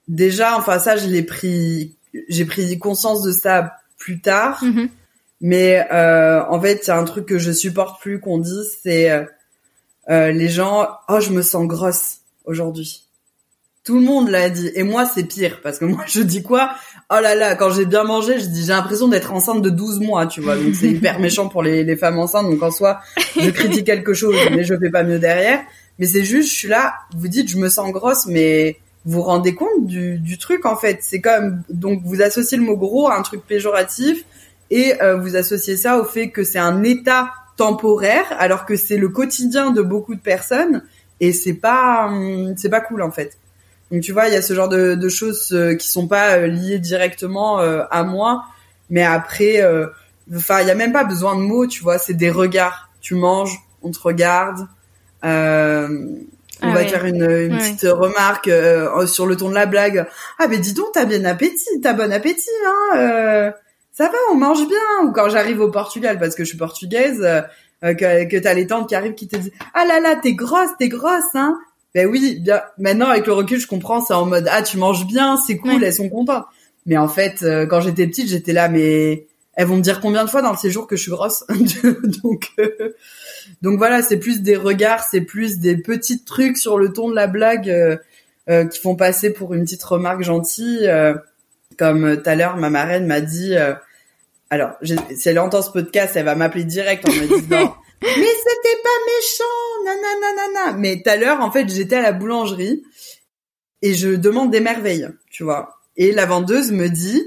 [0.08, 1.95] déjà, enfin ça, je l'ai pris,
[2.30, 4.63] j'ai pris conscience de ça plus tard.
[4.63, 4.89] Mhm.
[5.41, 8.78] Mais euh, en fait, il y a un truc que je supporte plus qu'on dise,
[8.82, 9.12] c'est
[10.10, 13.04] euh, les gens, oh, je me sens grosse aujourd'hui.
[13.84, 14.72] Tout le monde l'a dit.
[14.76, 15.60] Et moi, c'est pire.
[15.62, 16.72] Parce que moi, je dis quoi?
[17.12, 20.00] Oh là là, quand j'ai bien mangé, je dis j'ai l'impression d'être enceinte de 12
[20.00, 20.56] mois, tu vois.
[20.56, 22.50] Donc c'est hyper méchant pour les, les femmes enceintes.
[22.50, 23.02] Donc en soi,
[23.39, 25.62] je critique quelque chose, mais je fais pas mieux derrière.
[26.00, 29.22] Mais c'est juste, je suis là, vous dites je me sens grosse, mais vous vous
[29.22, 31.00] rendez compte du, du truc en fait?
[31.02, 34.24] C'est comme donc vous associez le mot gros à un truc péjoratif
[34.72, 38.98] et euh, vous associez ça au fait que c'est un état temporaire alors que c'est
[38.98, 40.84] le quotidien de beaucoup de personnes
[41.19, 43.38] et c'est pas hum, c'est pas cool en fait.
[43.93, 46.38] Donc tu vois, il y a ce genre de, de choses euh, qui sont pas
[46.38, 48.43] euh, liées directement euh, à moi,
[48.89, 49.63] mais après,
[50.36, 52.89] enfin, il y a même pas besoin de mots, tu vois, c'est des regards.
[53.01, 54.67] Tu manges, on te regarde.
[55.23, 55.88] Euh,
[56.62, 56.88] on Ah va ouais.
[56.88, 57.58] faire une, une Ouais.
[57.60, 60.08] petite remarque euh, sur le ton de la blague.
[60.39, 62.97] Ah ben dis donc, t'as bien appétit, t'as bon appétit, hein.
[62.97, 63.51] euh,
[63.91, 65.06] ça va, on mange bien.
[65.06, 67.41] Ou quand j'arrive au Portugal, parce que je suis portugaise, euh,
[67.93, 70.69] que, que t'as les tantes qui arrivent qui te disent ah là là, t'es grosse,
[70.79, 71.58] t'es grosse, hein.
[71.95, 72.62] Ben oui, bien.
[72.77, 74.01] Maintenant avec le recul, je comprends.
[74.03, 75.79] C'est en mode ah tu manges bien, c'est cool, Ouais.
[75.88, 76.45] elles sont contentes.
[76.86, 80.25] Mais en fait, euh, quand j'étais petite, j'étais là, mais elles vont me dire combien
[80.25, 81.43] de fois dans le séjour que je suis grosse?
[82.23, 82.93] donc euh,
[83.62, 87.15] donc voilà, c'est plus des regards, c'est plus des petits trucs sur le ton de
[87.15, 87.97] la blague euh,
[88.49, 90.88] euh, qui font passer pour une petite remarque gentille.
[90.88, 91.13] euh,
[91.77, 93.56] comme euh, tout à l'heure, ma marraine m'a dit.
[93.56, 93.73] euh,
[94.49, 98.82] alors, si elle entend ce podcast, elle va m'appeler direct en me disant mais c'était
[98.84, 100.78] pas méchant, nanana.
[100.78, 102.84] Mais tout à l'heure, en fait, j'étais à la boulangerie
[103.82, 105.78] et je demande des merveilles, tu vois.
[105.98, 107.24] Et la vendeuse me dit,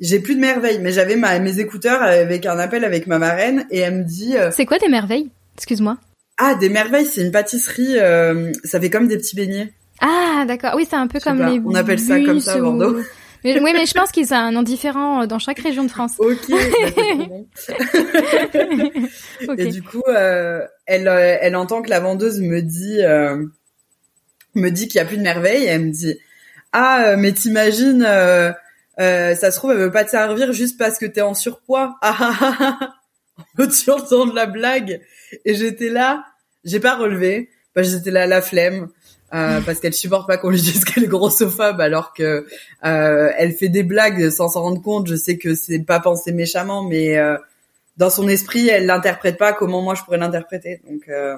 [0.00, 3.78] j'ai plus de merveilles, mais j'avais mes écouteurs avec un appel avec ma marraine et
[3.78, 5.28] elle me dit, euh, C'est quoi tes merveilles?
[5.56, 5.96] Excuse-moi.
[6.38, 9.72] ah, des merveilles, c'est une pâtisserie, euh, ça fait comme des petits beignets.
[10.00, 10.72] Ah, d'accord.
[10.76, 13.00] Oui, c'est un peu comme pas, les on appelle ça comme ça à ou- Bordeaux.
[13.44, 15.90] Mais, oui, mais je pense qu'ils ont un nom différent euh, dans chaque région de
[15.90, 16.14] France.
[16.18, 16.56] Ok, bah.
[19.58, 23.44] Et du coup, euh, elle, euh, elle entend que la vendeuse me dit, euh,
[24.54, 25.64] me dit qu'il y a plus de merveille.
[25.64, 26.18] Et elle me dit,
[26.72, 28.52] ah, mais t'imagines, euh,
[28.96, 31.96] ça se trouve, elle veut pas te servir juste parce que t'es en surpoids.
[32.02, 32.94] Ah, ah, ah, ah.
[33.56, 35.00] Peux-tu entendre la blague
[35.44, 36.24] Et j'étais là,
[36.64, 38.88] j'ai pas relevé, que j'étais là la flemme.
[39.34, 42.46] Euh, parce qu'elle supporte pas qu'on lui dise qu'elle est grossophobe alors que
[42.84, 45.06] euh, elle fait des blagues sans s'en rendre compte.
[45.06, 47.36] Je sais que c'est pas pensé méchamment, mais euh,
[47.98, 50.80] dans son esprit, elle l'interprète pas comment moi je pourrais l'interpréter.
[50.88, 51.36] Donc euh,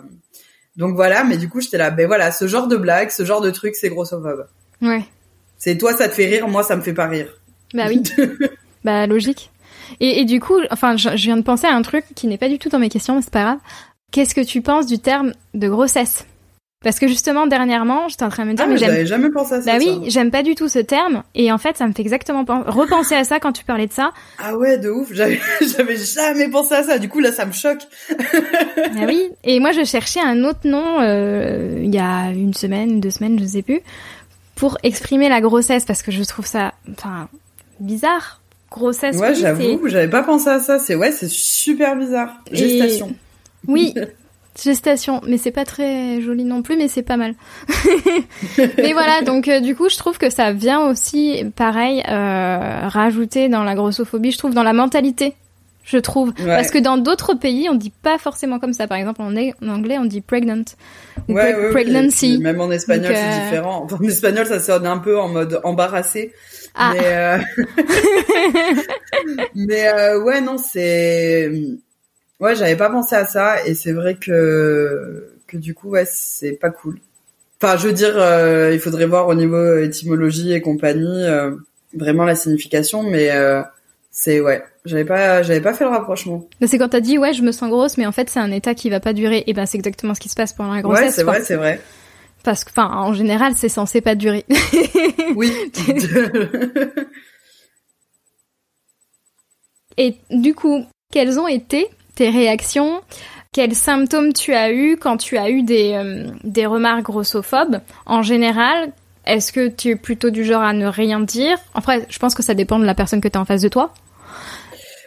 [0.76, 1.24] donc voilà.
[1.24, 1.90] Mais du coup, j'étais là.
[1.90, 4.46] Ben voilà, ce genre de blague, ce genre de truc, c'est grossophobe.
[4.80, 5.04] Ouais.
[5.58, 7.36] C'est toi, ça te fait rire, moi, ça me fait pas rire.
[7.74, 8.02] Bah oui.
[8.84, 9.50] bah logique.
[9.98, 12.38] Et, et du coup, enfin, je, je viens de penser à un truc qui n'est
[12.38, 13.58] pas du tout dans mes questions, mais c'est pas grave.
[14.12, 16.24] Qu'est-ce que tu penses du terme de grossesse?
[16.82, 19.28] Parce que justement, dernièrement, j'étais en train de me dire, Ah, mais mais j'avais jamais
[19.28, 19.72] pensé à ça.
[19.72, 22.46] Bah oui, j'aime pas du tout ce terme et en fait ça me fait exactement
[22.46, 24.12] pen- repenser à ça quand tu parlais de ça.
[24.38, 25.08] Ah ouais, de ouf.
[25.12, 26.98] J'avais jamais pensé à ça.
[26.98, 27.82] Du coup, là, ça me choque.
[28.98, 32.98] Ah oui, et moi je cherchais un autre nom euh, il y a une semaine,
[33.00, 33.80] deux semaines, je sais plus,
[34.56, 37.28] pour exprimer la grossesse parce que je trouve ça enfin
[37.78, 38.40] bizarre.
[38.70, 40.78] Grossesse Ouais, oui, j'avoue, j'avais pas pensé à ça.
[40.78, 42.34] C'est ouais, c'est super bizarre.
[42.50, 43.14] Et- Gestation.
[43.68, 43.94] Oui,
[44.58, 47.34] gestation, mais c'est pas très joli non plus, mais c'est pas mal.
[48.58, 53.48] mais voilà, donc euh, du coup, je trouve que ça vient aussi, pareil, euh, rajouter
[53.48, 55.34] dans la grossophobie, je trouve, dans la mentalité,
[55.84, 56.30] je trouve.
[56.38, 56.46] Ouais.
[56.46, 58.86] Parce que dans d'autres pays, on dit pas forcément comme ça.
[58.86, 60.62] Par exemple, en, en anglais, on dit pregnant
[61.28, 62.38] ou Ouais, ouais, pregnancy.
[62.38, 63.86] Même en espagnol, c'est euh, différent.
[63.90, 66.32] En espagnol, ça sonne un peu en mode embarrassé.
[66.74, 66.92] Ah.
[66.94, 67.38] Mais,
[69.54, 71.50] mais ouais, non, c'est...
[72.40, 73.64] Ouais, j'avais pas pensé à ça.
[73.66, 76.98] Et c'est vrai que, que du coup, ouais, c'est pas cool.
[77.62, 81.50] Enfin, je veux dire, euh, il faudrait voir au niveau étymologie et compagnie, euh,
[81.94, 83.02] vraiment la signification.
[83.02, 83.62] Mais euh,
[84.10, 86.48] c'est, ouais, j'avais pas, j'avais pas fait le rapprochement.
[86.66, 88.74] C'est quand t'as dit ouais, je me sens grosse, mais en fait c'est un état
[88.74, 89.44] qui va pas durer.
[89.46, 91.04] Et ben c'est exactement ce qui se passe pendant la grossesse.
[91.04, 91.80] ouais, c'est vrai, c'est vrai.
[92.42, 94.46] Parce que, enfin, en général, c'est censé pas durer.
[95.36, 95.52] Oui.
[99.96, 103.00] Et du coup, quelles ont été tes réactions
[103.52, 107.80] Quels symptômes tu as eu quand tu as eu des, euh, des remarques grossophobes?
[108.06, 108.92] En général,
[109.26, 111.58] est-ce que tu es plutôt du genre à ne rien dire?
[111.74, 113.68] Après, je pense que ça dépend de la personne que tu as en face de
[113.68, 113.92] toi.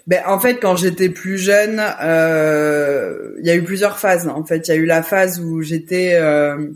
[0.05, 4.27] Ben, en fait, quand j'étais plus jeune, euh, il y a eu plusieurs phases.
[4.27, 6.71] En fait, il y a eu la phase où j'étais, euh,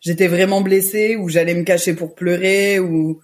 [0.00, 3.20] j'étais vraiment blessée, où j'allais me cacher pour pleurer, où,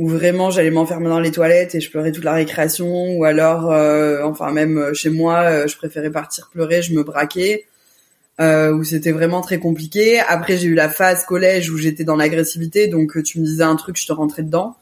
[0.00, 3.70] où vraiment j'allais m'enfermer dans les toilettes et je pleurais toute la récréation, ou alors,
[3.70, 7.66] euh, enfin même chez moi, je préférais partir pleurer, je me braquais,
[8.40, 10.18] où c'était vraiment très compliqué.
[10.20, 13.76] Après j'ai eu la phase collège où j'étais dans l'agressivité, donc tu me disais un
[13.76, 14.76] truc, je te rentrais dedans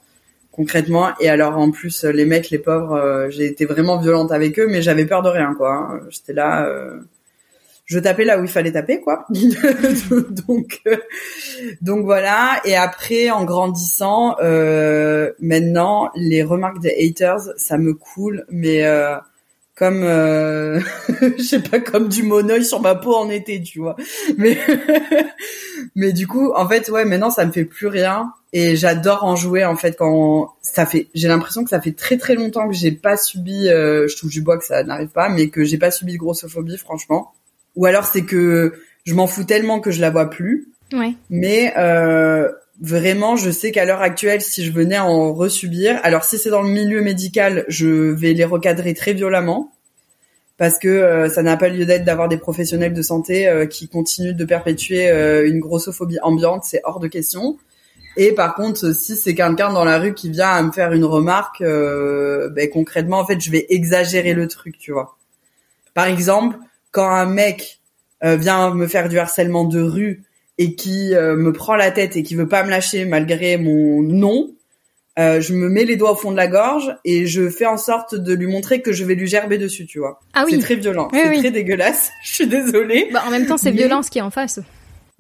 [0.59, 1.11] concrètement.
[1.21, 4.67] Et alors en plus, les mecs, les pauvres, euh, j'ai été vraiment violente avec eux,
[4.69, 5.73] mais j'avais peur de rien, quoi.
[5.73, 6.01] Hein.
[6.11, 6.99] J'étais là, euh,
[7.89, 9.27] je tapais là où il fallait taper, quoi.
[10.49, 10.97] donc, euh,
[11.81, 12.61] donc voilà.
[12.65, 14.37] Et après, en grandissant,
[15.41, 18.85] maintenant, les remarques des haters, ça me coule, mais
[19.79, 20.81] comme euh,
[21.39, 23.97] je sais pas comme du monoeil sur ma peau en été tu vois
[24.37, 24.59] mais
[25.95, 29.37] mais du coup en fait ouais maintenant ça me fait plus rien et j'adore en
[29.37, 32.75] jouer en fait quand ça fait j'ai l'impression que ça fait très très longtemps que
[32.75, 35.79] j'ai pas subi euh, je touche du bois que ça n'arrive pas mais que j'ai
[35.79, 37.33] pas subi de grossophobie franchement
[37.79, 41.73] ou alors c'est que je m'en fous tellement que je la vois plus ouais mais
[41.79, 46.39] euh, vraiment, je sais qu'à l'heure actuelle, si je venais à en resubir, alors si
[46.39, 49.73] c'est dans le milieu médical, je vais les recadrer très violemment
[50.57, 53.89] parce que euh, ça n'a pas lieu d'être d'avoir des professionnels de santé euh, qui
[53.89, 57.57] continuent de perpétuer euh, une grossophobie ambiante, c'est hors de question.
[58.17, 61.05] Et par contre, si c'est quelqu'un dans la rue qui vient à me faire une
[61.05, 65.17] remarque, ben, concrètement, en fait, je vais exagérer le truc, tu vois.
[65.95, 66.57] Par exemple,
[66.91, 67.81] quand un mec
[68.23, 70.25] vient me faire du harcèlement de rue
[70.59, 74.03] et qui euh, me prend la tête et qui veut pas me lâcher malgré mon
[74.03, 74.51] nom,
[75.19, 77.79] euh, je me mets les doigts au fond de la gorge et je fais en
[77.79, 80.21] sorte de lui montrer que je vais lui gerber dessus, tu vois.
[80.35, 80.53] Ah oui.
[80.53, 82.11] C'est très violent, c'est très dégueulasse.
[82.25, 83.09] je suis désolée.
[83.13, 84.61] Bah, en même temps, c'est violence qui est en face.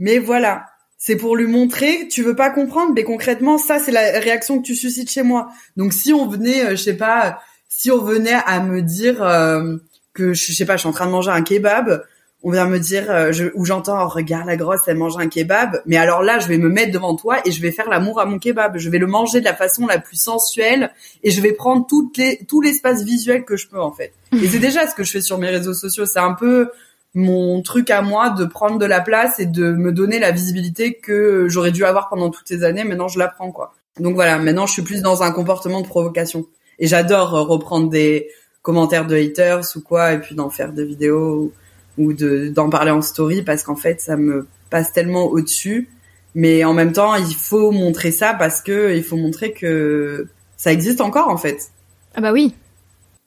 [0.00, 0.66] Mais voilà,
[0.98, 4.66] c'est pour lui montrer, tu veux pas comprendre, mais concrètement, ça c'est la réaction que
[4.66, 5.48] tu suscites chez moi.
[5.76, 9.76] Donc si on venait, euh, je sais pas, si on venait à me dire euh,
[10.18, 12.02] que je sais pas, je suis en train de manger un kebab,
[12.42, 15.28] on vient me dire euh, je, où j'entends oh, regarde la grosse elle mange un
[15.28, 15.82] kebab.
[15.86, 18.26] Mais alors là je vais me mettre devant toi et je vais faire l'amour à
[18.26, 18.78] mon kebab.
[18.78, 22.16] Je vais le manger de la façon la plus sensuelle et je vais prendre toutes
[22.16, 24.12] les tout l'espace visuel que je peux en fait.
[24.32, 26.06] Et c'est déjà ce que je fais sur mes réseaux sociaux.
[26.06, 26.70] C'est un peu
[27.14, 30.94] mon truc à moi de prendre de la place et de me donner la visibilité
[30.94, 32.84] que j'aurais dû avoir pendant toutes ces années.
[32.84, 33.74] Maintenant je la prends quoi.
[33.98, 36.46] Donc voilà maintenant je suis plus dans un comportement de provocation.
[36.78, 38.28] Et j'adore reprendre des
[38.62, 41.52] commentaires de haters ou quoi et puis d'en faire des vidéos
[41.96, 45.88] ou de d'en parler en story parce qu'en fait ça me passe tellement au-dessus.
[46.34, 50.72] Mais en même temps il faut montrer ça parce que il faut montrer que ça
[50.72, 51.70] existe encore en fait.
[52.14, 52.54] Ah bah oui.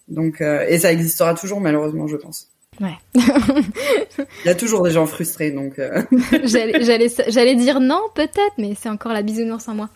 [0.08, 2.48] Donc euh, et ça existera toujours malheureusement je pense.
[2.80, 2.98] Ouais.
[3.15, 6.04] Il y a toujours des gens frustrés donc euh...
[6.44, 9.89] j'allais j'allais j'allais dire non peut-être mais c'est encore la bisounours en moi.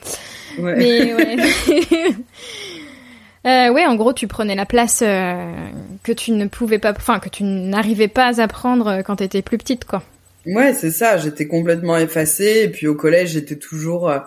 [0.60, 0.76] Ouais.
[0.76, 1.38] mais ouais
[3.46, 5.36] Euh, ouais, en gros, tu prenais la place euh,
[6.04, 9.44] que tu ne pouvais pas, enfin que tu n'arrivais pas à prendre euh, quand t'étais
[9.44, 10.02] plus petite, quoi.
[10.48, 11.18] Ouais, c'est ça.
[11.18, 12.62] J'étais complètement effacée.
[12.64, 14.20] Et puis au collège, j'étais toujours euh,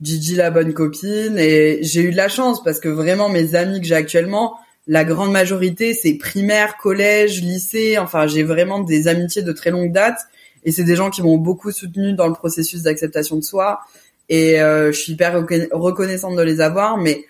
[0.00, 1.36] Gigi la bonne copine.
[1.38, 4.54] Et j'ai eu de la chance parce que vraiment mes amis que j'ai actuellement,
[4.86, 7.98] la grande majorité, c'est primaire, collège, lycée.
[7.98, 10.18] Enfin, j'ai vraiment des amitiés de très longue date.
[10.64, 13.80] Et c'est des gens qui m'ont beaucoup soutenu dans le processus d'acceptation de soi.
[14.28, 16.98] Et euh, je suis hyper reconnaissante de les avoir.
[16.98, 17.24] Mais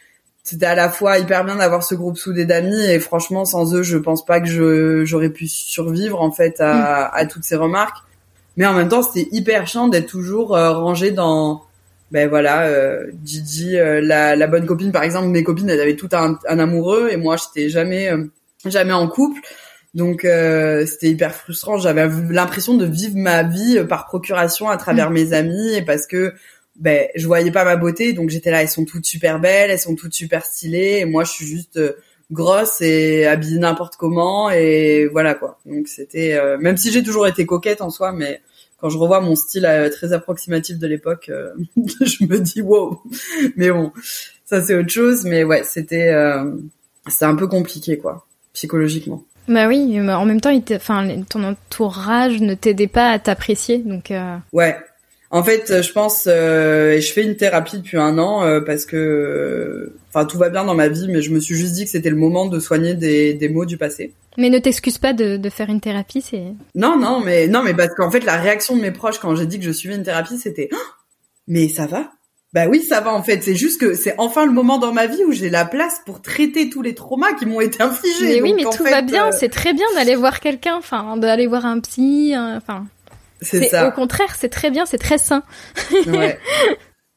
[0.45, 3.83] c'était à la fois hyper bien d'avoir ce groupe soudé d'amis et franchement sans eux
[3.83, 7.11] je pense pas que je j'aurais pu survivre en fait à, mm.
[7.15, 7.97] à, toutes ces remarques
[8.57, 11.63] mais en même temps c'était hyper chiant d'être toujours euh, rangé dans
[12.11, 15.97] ben voilà euh, Gigi euh, la, la bonne copine par exemple mes copines elles avaient
[15.97, 18.27] tout un, un amoureux et moi j'étais jamais euh,
[18.67, 19.41] jamais en couple
[19.95, 25.15] donc c'était hyper frustrant j'avais l'impression de vivre ma vie par procuration à travers mm.
[25.15, 26.35] mes amis et parce que
[26.77, 29.79] ben je voyais pas ma beauté donc j'étais là elles sont toutes super belles elles
[29.79, 31.93] sont toutes super stylées et moi je suis juste euh,
[32.33, 35.61] grosse et habillée n'importe comment et voilà quoi.
[35.67, 38.41] Donc c'était euh, même si j'ai toujours été coquette en soi mais
[38.79, 41.31] quand je revois mon style euh, très approximatif de l'époque
[41.77, 43.01] je me dis wow.
[43.57, 43.93] Mais bon
[44.45, 46.13] ça c'est autre chose mais ouais c'était
[47.07, 49.25] c'est un peu compliqué quoi psychologiquement.
[49.47, 54.11] Bah oui, mais en même temps, enfin, ton entourage ne t'aidait pas à t'apprécier, donc.
[54.55, 54.79] Ouais,
[55.35, 59.93] en fait, je pense, euh, je fais une thérapie depuis un an euh, parce que,
[60.09, 62.09] enfin, tout va bien dans ma vie, mais je me suis juste dit que c'était
[62.09, 64.15] le moment de soigner des, des maux du passé.
[64.39, 66.53] Mais ne t'excuse pas de, de, faire une thérapie, c'est.
[66.77, 69.47] Non, non, mais non, mais parce qu'en fait, la réaction de mes proches quand j'ai
[69.47, 70.77] dit que je suivais une thérapie, c'était, oh,
[71.49, 72.13] mais ça va?
[72.53, 73.43] Bah oui, ça va en fait.
[73.43, 76.23] C'est juste que c'est enfin le moment dans ma vie où j'ai la place pour
[76.23, 78.35] traiter tous les traumas qui m'ont été infligés.
[78.35, 79.27] Mais oui, mais tout va bien.
[79.27, 82.87] Euh, c'est très bien d'aller voir quelqu'un, enfin, d'aller voir un psy, enfin.
[83.45, 83.89] C'est ça.
[83.89, 85.43] Au contraire, c'est très bien, c'est très sain.
[86.07, 86.39] ouais.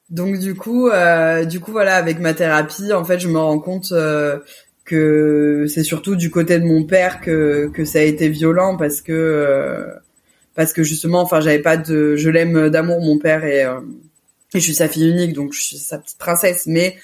[0.09, 3.59] Donc du coup, euh, du coup voilà, avec ma thérapie, en fait, je me rends
[3.59, 4.39] compte euh,
[4.85, 9.01] que c'est surtout du côté de mon père que que ça a été violent parce
[9.01, 9.85] que euh,
[10.55, 14.59] parce que justement, enfin, j'avais pas de, je l'aime d'amour mon père et, et je
[14.59, 16.97] suis sa fille unique, donc je suis sa petite princesse, mais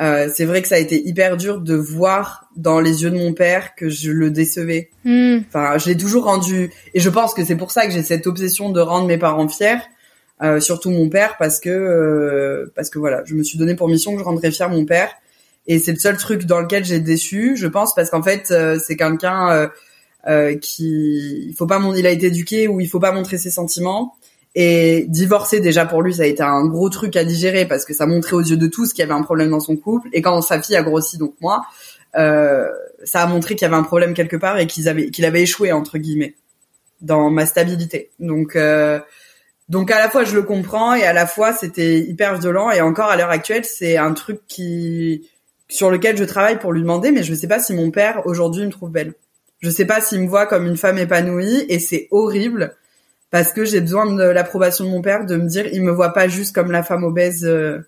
[0.00, 3.16] euh, c'est vrai que ça a été hyper dur de voir dans les yeux de
[3.16, 4.90] mon père que je le décevais.
[5.04, 5.38] Hmm.
[5.48, 8.26] Enfin, je l'ai toujours rendu, et je pense que c'est pour ça que j'ai cette
[8.26, 9.80] obsession de rendre mes parents fiers,
[10.42, 13.88] euh, surtout mon père, parce que euh, parce que voilà, je me suis donné pour
[13.88, 15.10] mission que je rendrais fier mon père,
[15.66, 18.78] et c'est le seul truc dans lequel j'ai déçu, je pense, parce qu'en fait, euh,
[18.82, 19.70] c'est quelqu'un
[20.28, 23.38] euh, qui, il faut pas, mon, il a été éduqué où il faut pas montrer
[23.38, 24.14] ses sentiments.
[24.54, 27.94] Et divorcer déjà pour lui, ça a été un gros truc à digérer parce que
[27.94, 30.08] ça montrait aux yeux de tous qu'il y avait un problème dans son couple.
[30.12, 31.62] Et quand sa fille a grossi, donc moi,
[32.16, 32.68] euh,
[33.04, 35.42] ça a montré qu'il y avait un problème quelque part et qu'il avait qu'il avait
[35.42, 36.34] échoué entre guillemets
[37.00, 38.10] dans ma stabilité.
[38.18, 38.98] Donc euh,
[39.68, 42.80] donc à la fois je le comprends et à la fois c'était hyper violent et
[42.80, 45.30] encore à l'heure actuelle c'est un truc qui
[45.68, 48.66] sur lequel je travaille pour lui demander mais je sais pas si mon père aujourd'hui
[48.66, 49.14] me trouve belle.
[49.60, 52.74] Je sais pas s'il me voit comme une femme épanouie et c'est horrible
[53.30, 56.12] parce que j'ai besoin de l'approbation de mon père de me dire il me voit
[56.12, 57.78] pas juste comme la femme obèse euh,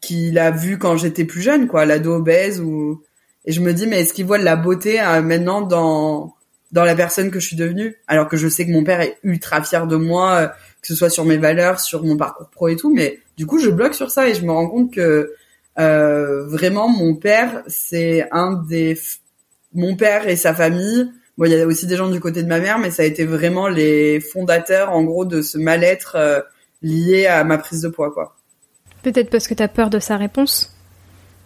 [0.00, 3.02] qu'il a vu quand j'étais plus jeune quoi l'ado obèse ou
[3.44, 6.34] et je me dis mais est-ce qu'il voit de la beauté euh, maintenant dans
[6.72, 7.94] dans la personne que je suis devenue?
[8.08, 10.94] Alors que je sais que mon père est ultra fier de moi euh, que ce
[10.94, 13.94] soit sur mes valeurs sur mon parcours pro et tout mais du coup je bloque
[13.94, 15.32] sur ça et je me rends compte que
[15.78, 18.96] euh, vraiment mon père c'est un des
[19.72, 22.48] mon père et sa famille Bon, il y a aussi des gens du côté de
[22.48, 26.40] ma mère, mais ça a été vraiment les fondateurs, en gros, de ce mal-être euh,
[26.82, 28.36] lié à ma prise de poids, quoi.
[29.02, 30.74] Peut-être parce que t'as peur de sa réponse?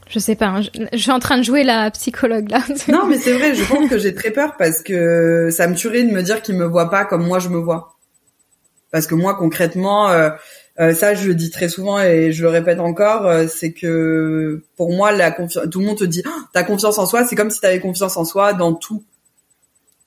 [0.08, 0.46] Je sais pas.
[0.46, 2.62] Hein, je, je, suis en train de jouer la psychologue là.
[2.88, 3.54] non, mais c'est vrai.
[3.54, 6.56] Je pense que j'ai très peur parce que ça me tuerait de me dire qu'il
[6.56, 7.98] me voit pas comme moi je me vois.
[8.90, 10.30] Parce que moi, concrètement, euh,
[10.80, 14.64] euh, ça, je le dis très souvent et je le répète encore, euh, c'est que
[14.76, 15.68] pour moi, la confiance.
[15.70, 17.26] Tout le monde te dit, oh, t'as confiance en soi.
[17.26, 19.04] C'est comme si t'avais confiance en soi dans tout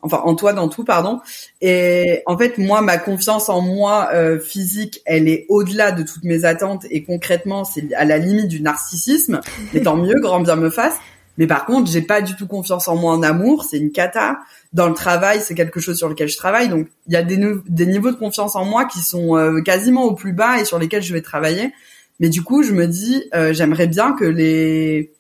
[0.02, 1.20] enfin en toi dans tout pardon.
[1.62, 6.24] Et en fait moi ma confiance en moi euh, physique elle est au-delà de toutes
[6.24, 6.86] mes attentes.
[6.90, 9.42] Et concrètement c'est à la limite du narcissisme.
[9.74, 10.96] Mais tant mieux grand bien me fasse.
[11.38, 13.64] Mais par contre j'ai pas du tout confiance en moi en amour.
[13.64, 14.40] C'est une cata.
[14.74, 16.70] Dans le travail c'est quelque chose sur lequel je travaille.
[16.70, 20.06] Donc il y a des, des niveaux de confiance en moi qui sont euh, quasiment
[20.06, 21.72] au plus bas et sur lesquels je vais travailler.
[22.20, 25.12] Mais du coup je me dis euh, j'aimerais bien que les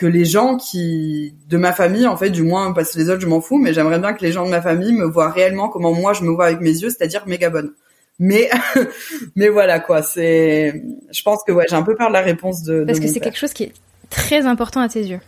[0.00, 3.20] que les gens qui de ma famille en fait du moins parce que les autres
[3.20, 5.68] je m'en fous mais j'aimerais bien que les gens de ma famille me voient réellement
[5.68, 7.72] comment moi je me vois avec mes yeux c'est-à-dire méga bonne.
[8.18, 8.48] Mais
[9.36, 10.82] mais voilà quoi c'est
[11.12, 13.12] je pense que ouais j'ai un peu peur de la réponse de parce de que
[13.12, 13.72] c'est quelque chose qui est
[14.08, 15.20] très important à tes yeux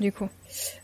[0.00, 0.28] du coup.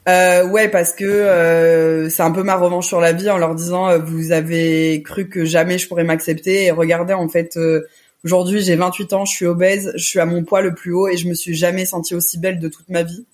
[0.08, 3.54] Euh, ouais, parce que euh, c'est un peu ma revanche sur la vie en leur
[3.54, 7.88] disant euh, vous avez cru que jamais je pourrais m'accepter et regardez en fait euh,
[8.24, 11.08] aujourd'hui j'ai 28 ans, je suis obèse, je suis à mon poids le plus haut
[11.08, 13.26] et je me suis jamais sentie aussi belle de toute ma vie.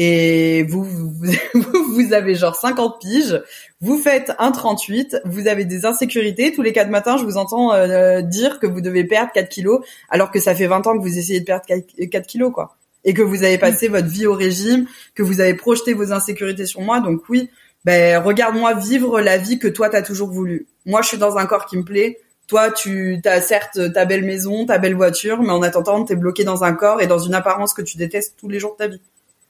[0.00, 0.84] Et vous
[1.54, 3.42] vous, vous avez genre 50 piges,
[3.80, 6.52] vous faites un 38, vous avez des insécurités.
[6.52, 9.84] Tous les quatre matins, je vous entends euh, dire que vous devez perdre 4 kilos,
[10.08, 13.14] alors que ça fait 20 ans que vous essayez de perdre 4 kilos, quoi et
[13.14, 16.80] que vous avez passé votre vie au régime, que vous avez projeté vos insécurités sur
[16.82, 17.00] moi.
[17.00, 17.48] Donc oui,
[17.84, 20.66] ben regarde-moi vivre la vie que toi t'as toujours voulu.
[20.84, 22.18] Moi, je suis dans un corps qui me plaît.
[22.48, 26.44] Toi, tu as certes ta belle maison, ta belle voiture, mais en attendant, t'es bloqué
[26.44, 28.88] dans un corps et dans une apparence que tu détestes tous les jours de ta
[28.88, 29.00] vie.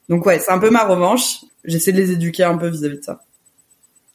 [0.09, 1.45] Donc ouais, c'est un peu ma revanche.
[1.65, 3.21] J'essaie de les éduquer un peu vis-à-vis de ça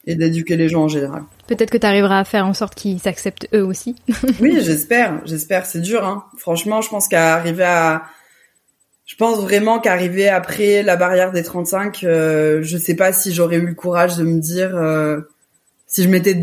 [0.06, 1.22] et d'éduquer les gens en général.
[1.46, 3.96] peut-être que tu arriveras à faire en sorte qu'ils s'acceptent eux aussi
[4.40, 5.66] Oui, j'espère, j'espère.
[5.66, 6.24] C'est dur, hein.
[6.36, 8.04] Franchement, je pense qu'à arriver à
[9.06, 13.56] je pense vraiment qu'arriver après la barrière des 35, euh, je sais pas si j'aurais
[13.56, 15.20] eu le courage de me dire euh,
[15.86, 16.34] si je m'étais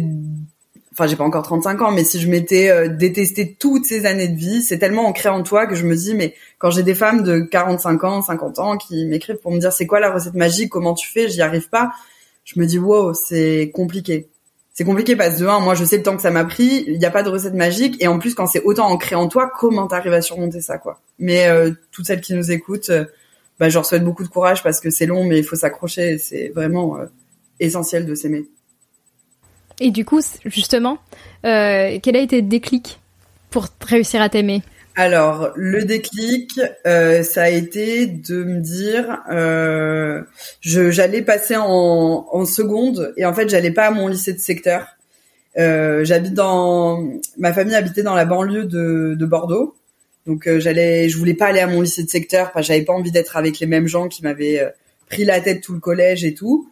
[0.94, 4.28] enfin j'ai pas encore 35 ans mais si je m'étais euh, détesté toutes ces années
[4.28, 6.96] de vie, c'est tellement ancré en toi que je me dis mais quand j'ai des
[6.96, 10.34] femmes de 45 ans, 50 ans qui m'écrivent pour me dire c'est quoi la recette
[10.34, 11.92] magique, comment tu fais, j'y arrive pas,
[12.44, 14.28] je me dis wow, c'est compliqué.
[14.74, 16.86] C'est compliqué parce que de un, moi je sais le temps que ça m'a pris,
[16.88, 19.28] il n'y a pas de recette magique et en plus quand c'est autant ancré en
[19.28, 21.02] toi, comment t'arrives à surmonter ça quoi?
[21.20, 23.06] Mais euh, toutes celles qui nous écoutent, euh,
[23.60, 26.18] bah, je leur souhaite beaucoup de courage parce que c'est long mais il faut s'accrocher,
[26.18, 27.06] c'est vraiment euh,
[27.60, 28.46] essentiel de s'aimer.
[29.82, 31.00] Et du coup, justement,
[31.44, 33.02] euh, quel a été le déclic
[33.50, 34.62] pour réussir à t'aimer?
[34.96, 40.22] Alors, le déclic, euh, ça a été de me dire, euh,
[40.62, 44.86] j'allais passer en, seconde et en fait, j'allais pas à mon lycée de secteur.
[45.56, 47.04] J'habite dans,
[47.40, 49.76] ma famille habitait dans la banlieue de, de Bordeaux,
[50.28, 52.94] donc j'allais, je voulais pas aller à mon lycée de secteur parce que j'avais pas
[52.94, 54.62] envie d'être avec les mêmes gens qui m'avaient
[55.10, 56.70] pris la tête tout le collège et tout.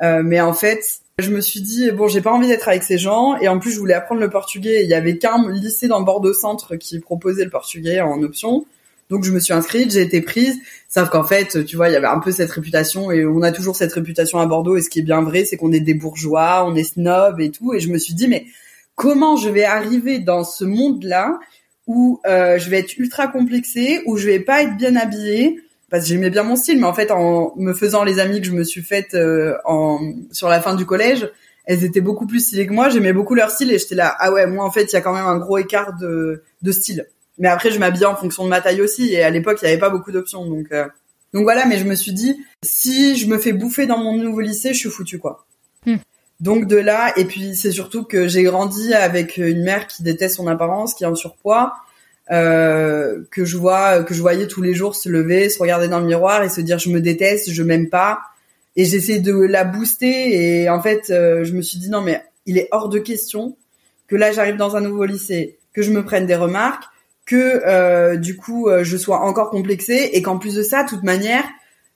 [0.00, 3.36] Mais en fait, je me suis dit bon, j'ai pas envie d'être avec ces gens
[3.38, 4.82] et en plus je voulais apprendre le portugais.
[4.82, 8.66] Il y avait qu'un lycée dans Bordeaux Centre qui proposait le portugais en option.
[9.10, 10.58] Donc je me suis inscrite, j'ai été prise.
[10.88, 13.52] Sauf qu'en fait, tu vois, il y avait un peu cette réputation et on a
[13.52, 14.76] toujours cette réputation à Bordeaux.
[14.76, 17.50] Et ce qui est bien vrai, c'est qu'on est des bourgeois, on est snob et
[17.50, 17.74] tout.
[17.74, 18.46] Et je me suis dit mais
[18.94, 21.38] comment je vais arriver dans ce monde-là
[21.86, 25.60] où euh, je vais être ultra complexée, où je vais pas être bien habillée
[25.92, 28.46] parce que j'aimais bien mon style, mais en fait, en me faisant les amis que
[28.46, 31.30] je me suis faites euh, en sur la fin du collège,
[31.66, 32.88] elles étaient beaucoup plus stylées que moi.
[32.88, 35.02] J'aimais beaucoup leur style et j'étais là, ah ouais, moi en fait, il y a
[35.02, 37.06] quand même un gros écart de de style.
[37.36, 39.70] Mais après, je m'habillais en fonction de ma taille aussi, et à l'époque, il n'y
[39.70, 40.86] avait pas beaucoup d'options, donc euh,
[41.34, 41.66] donc voilà.
[41.66, 44.78] Mais je me suis dit, si je me fais bouffer dans mon nouveau lycée, je
[44.78, 45.44] suis foutu quoi.
[45.84, 45.96] Hmm.
[46.40, 50.36] Donc de là, et puis c'est surtout que j'ai grandi avec une mère qui déteste
[50.36, 51.74] son apparence, qui est en surpoids,
[52.32, 56.00] euh, que je vois, que je voyais tous les jours se lever, se regarder dans
[56.00, 58.20] le miroir et se dire je me déteste, je m'aime pas.
[58.74, 62.22] Et j'essaie de la booster et en fait euh, je me suis dit non mais
[62.46, 63.56] il est hors de question
[64.08, 66.84] que là j'arrive dans un nouveau lycée, que je me prenne des remarques,
[67.26, 70.88] que euh, du coup euh, je sois encore complexée et qu'en plus de ça, de
[70.88, 71.44] toute manière,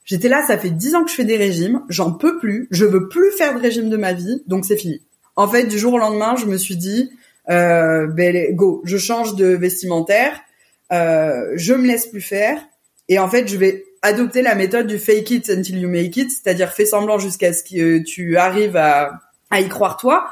[0.05, 2.85] j'étais là, ça fait dix ans que je fais des régimes, j'en peux plus, je
[2.85, 5.01] veux plus faire de régime de ma vie, donc c'est fini.
[5.35, 7.11] En fait, du jour au lendemain, je me suis dit,
[7.51, 10.41] euh, ben, go, je change de vestimentaire,
[10.93, 12.61] euh, je me laisse plus faire,
[13.09, 16.31] et en fait, je vais adopter la méthode du fake it until you make it,
[16.31, 19.21] c'est-à-dire fais semblant jusqu'à ce que tu arrives à,
[19.51, 20.29] à y croire toi.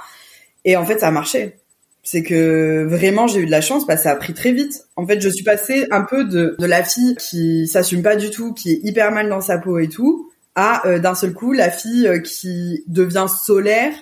[0.64, 1.56] Et en fait, ça a marché
[2.04, 4.86] c'est que vraiment j'ai eu de la chance parce que ça a pris très vite.
[4.94, 8.30] En fait, je suis passée un peu de, de la fille qui s'assume pas du
[8.30, 11.52] tout, qui est hyper mal dans sa peau et tout, à euh, d'un seul coup
[11.52, 13.94] la fille euh, qui devient solaire,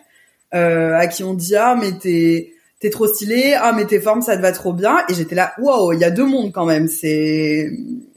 [0.52, 2.52] euh, à qui on dit ah mais t'es
[2.82, 5.54] t'es trop stylée, ah mais tes formes ça te va trop bien et j'étais là
[5.58, 6.88] waouh il y a deux mondes quand même.
[6.88, 7.70] C'est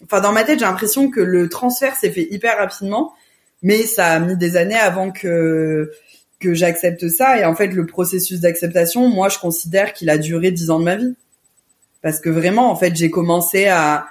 [0.03, 3.13] enfin dans ma tête j'ai l'impression que le transfert s'est fait hyper rapidement,
[3.61, 5.91] mais ça a mis des années avant que
[6.39, 7.39] que j'accepte ça.
[7.39, 10.85] Et en fait, le processus d'acceptation, moi, je considère qu'il a duré dix ans de
[10.85, 11.15] ma vie.
[12.01, 14.05] Parce que vraiment, en fait, j'ai commencé à,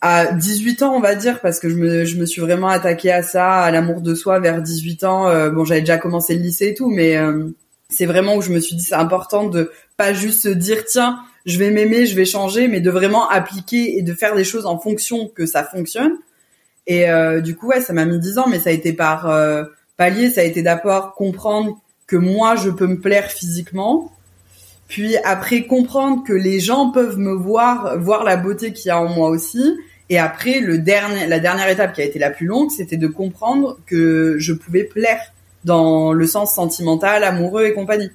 [0.00, 3.12] à 18 ans, on va dire, parce que je me, je me suis vraiment attaquée
[3.12, 5.28] à ça, à l'amour de soi vers 18 ans.
[5.28, 7.44] Euh, bon, j'avais déjà commencé le lycée et tout, mais euh,
[7.92, 11.20] c'est vraiment où je me suis dit c'est important de pas juste se dire tiens,
[11.46, 14.66] je vais m'aimer, je vais changer, mais de vraiment appliquer et de faire des choses
[14.66, 16.12] en fonction que ça fonctionne.
[16.86, 19.30] Et euh, du coup, ouais, ça m'a mis 10 ans, mais ça a été par
[19.96, 24.12] palier, ça a été d'abord comprendre que moi, je peux me plaire physiquement.
[24.88, 29.00] Puis après, comprendre que les gens peuvent me voir, voir la beauté qu'il y a
[29.00, 29.78] en moi aussi.
[30.10, 33.06] Et après, le dernier, la dernière étape qui a été la plus longue, c'était de
[33.06, 35.31] comprendre que je pouvais plaire
[35.64, 38.10] dans le sens sentimental, amoureux et compagnie.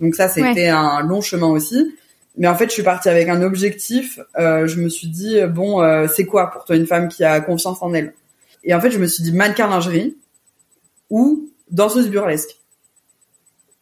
[0.00, 1.94] Donc ça, c'était un long chemin aussi.
[2.36, 4.20] Mais en fait, je suis partie avec un objectif.
[4.38, 7.40] Euh, je me suis dit, bon, euh, c'est quoi pour toi une femme qui a
[7.40, 8.14] confiance en elle?
[8.62, 10.16] Et en fait, je me suis dit mannequin lingerie
[11.10, 12.58] ou danseuse burlesque.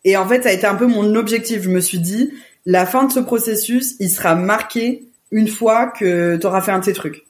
[0.05, 1.63] Et en fait, ça a été un peu mon objectif.
[1.63, 2.33] Je me suis dit,
[2.65, 6.79] la fin de ce processus, il sera marqué une fois que tu auras fait un
[6.79, 7.26] de ces trucs.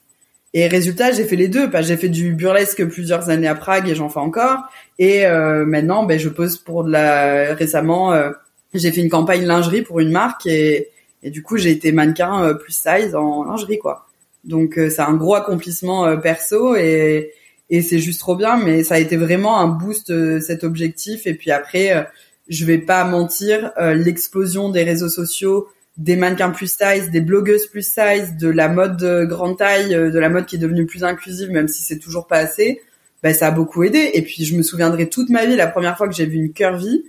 [0.57, 1.69] Et résultat, j'ai fait les deux.
[1.69, 4.63] Parce j'ai fait du burlesque plusieurs années à Prague et j'en fais encore.
[4.97, 7.53] Et euh, maintenant, ben, je pose pour de la.
[7.53, 8.31] Récemment, euh,
[8.73, 10.89] j'ai fait une campagne lingerie pour une marque et,
[11.23, 14.07] du coup, j'ai été mannequin euh, plus size en lingerie, quoi.
[14.45, 17.33] Donc, c'est un gros accomplissement perso et
[17.69, 18.57] et c'est juste trop bien.
[18.57, 21.27] Mais ça a été vraiment un boost cet objectif.
[21.27, 22.07] Et puis après,
[22.47, 25.67] je vais pas mentir, l'explosion des réseaux sociaux,
[25.97, 30.29] des mannequins plus size, des blogueuses plus size, de la mode grande taille, de la
[30.29, 32.81] mode qui est devenue plus inclusive, même si c'est toujours pas assez.
[33.23, 34.11] Ben, ça a beaucoup aidé.
[34.13, 36.53] Et puis je me souviendrai toute ma vie la première fois que j'ai vu une
[36.53, 37.03] curvy,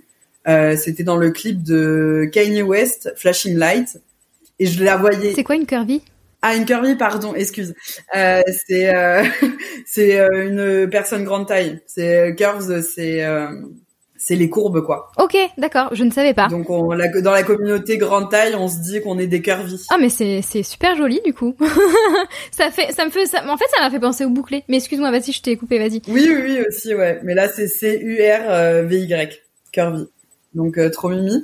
[0.47, 3.99] euh, c'était dans le clip de Kanye West, Flashing Light,
[4.57, 5.33] et je la voyais.
[5.35, 6.01] C'est quoi une curvy?
[6.41, 7.75] Ah, une curvy, pardon, excuse.
[8.15, 9.23] Euh, c'est euh,
[9.85, 11.81] c'est euh, une personne grande taille.
[11.85, 13.25] C'est curves, c'est
[14.19, 15.11] c'est les courbes quoi.
[15.17, 16.47] Ok, d'accord, je ne savais pas.
[16.49, 19.81] Donc on, dans la communauté grande taille, on se dit qu'on est des curvy.
[19.89, 21.55] Ah mais c'est c'est super joli du coup.
[22.51, 24.63] ça fait ça me fait ça, en fait ça m'a fait penser au bouclé.
[24.67, 26.01] Mais excuse-moi, vas-y, je t'ai coupé, vas-y.
[26.07, 27.19] Oui oui oui aussi ouais.
[27.23, 29.41] Mais là c'est C U R V Y
[29.71, 30.07] curvy.
[30.53, 31.43] Donc trop mimi.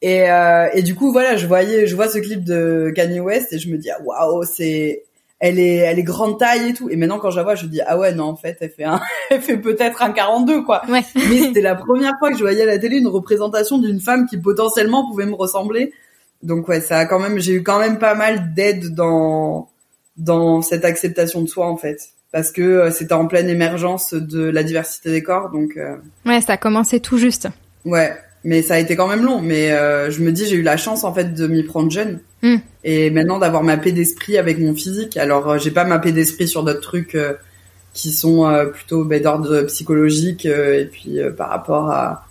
[0.00, 3.52] Et, euh, et du coup, voilà, je voyais, je vois ce clip de Kanye West
[3.52, 5.04] et je me dis, ah, waouh, c'est,
[5.40, 6.88] elle est, elle est grande taille et tout.
[6.90, 8.84] Et maintenant, quand je la vois, je dis, ah ouais, non, en fait, elle fait
[8.84, 10.82] un, elle fait peut-être un 42, quoi.
[10.88, 11.04] Ouais.
[11.14, 14.26] Mais c'était la première fois que je voyais à la télé une représentation d'une femme
[14.26, 15.92] qui potentiellement pouvait me ressembler.
[16.42, 19.68] Donc ouais, ça a quand même, j'ai eu quand même pas mal d'aide dans,
[20.16, 22.00] dans cette acceptation de soi, en fait.
[22.30, 25.76] Parce que euh, c'était en pleine émergence de la diversité des corps, donc.
[25.76, 25.96] Euh...
[26.26, 27.48] Ouais, ça a commencé tout juste.
[27.84, 28.14] Ouais,
[28.48, 29.42] mais ça a été quand même long.
[29.42, 32.20] Mais euh, je me dis, j'ai eu la chance en fait de m'y prendre jeune.
[32.42, 32.56] Mm.
[32.82, 35.18] Et maintenant d'avoir ma paix d'esprit avec mon physique.
[35.18, 37.34] Alors euh, j'ai pas ma paix d'esprit sur d'autres trucs euh,
[37.92, 42.26] qui sont plutôt ben, d'ordre psychologique et puis par rapport à,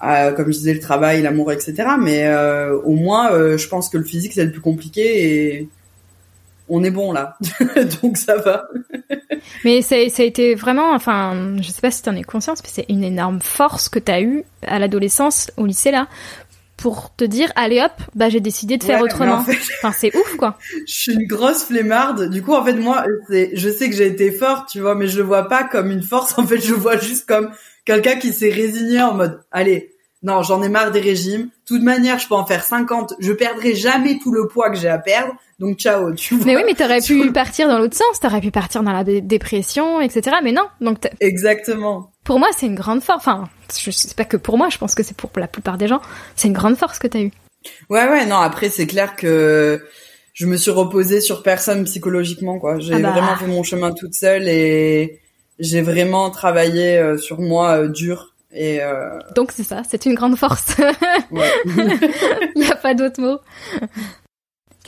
[0.00, 1.74] à, comme je disais, le travail, l'amour, etc.
[2.00, 2.32] Mais
[2.84, 5.68] au moins, je pense que le physique c'est le plus compliqué et
[6.68, 7.36] on est bon là,
[8.02, 8.68] donc ça va.
[9.64, 12.60] mais ça, ça a été vraiment, enfin, je sais pas si tu en es conscience,
[12.62, 16.08] mais c'est une énorme force que tu as eue à l'adolescence, au lycée là,
[16.78, 19.44] pour te dire allez hop, bah j'ai décidé de faire autrement.
[19.82, 20.56] Enfin c'est ouf quoi.
[20.86, 22.30] je suis une grosse flemmarde.
[22.30, 25.18] Du coup en fait moi je sais que j'ai été forte, tu vois, mais je
[25.18, 26.38] le vois pas comme une force.
[26.38, 27.50] En fait je le vois juste comme
[27.84, 29.92] quelqu'un qui s'est résigné en mode allez
[30.22, 31.46] non j'en ai marre des régimes.
[31.46, 34.76] De toute manière je peux en faire 50, je perdrai jamais tout le poids que
[34.76, 35.34] j'ai à perdre.
[35.58, 36.46] Donc ciao, tu vois.
[36.46, 40.00] Mais oui, mais t'aurais pu partir dans l'autre sens, t'aurais pu partir dans la dépression,
[40.00, 40.36] etc.
[40.42, 42.12] Mais non, donc exactement.
[42.22, 43.18] Pour moi, c'est une grande force.
[43.18, 45.88] Enfin, je sais pas que pour moi, je pense que c'est pour la plupart des
[45.88, 46.00] gens.
[46.36, 47.32] C'est une grande force que t'as eu.
[47.90, 48.36] Ouais, ouais, non.
[48.36, 49.82] Après, c'est clair que
[50.32, 52.78] je me suis reposée sur personne psychologiquement, quoi.
[52.78, 53.10] J'ai ah bah.
[53.10, 55.20] vraiment fait mon chemin toute seule et
[55.58, 58.36] j'ai vraiment travaillé euh, sur moi euh, dur.
[58.52, 59.18] Et euh...
[59.34, 60.76] Donc c'est ça, c'est une grande force.
[61.34, 63.38] Il n'y a pas d'autre mot.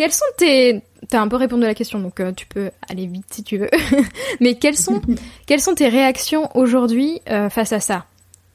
[0.00, 0.80] Quels sont tes...
[1.10, 3.58] T'as un peu répondu à la question, donc euh, tu peux aller vite si tu
[3.58, 3.68] veux.
[4.40, 5.02] Mais quelles sont,
[5.46, 8.06] quelles sont tes réactions aujourd'hui euh, face à ça?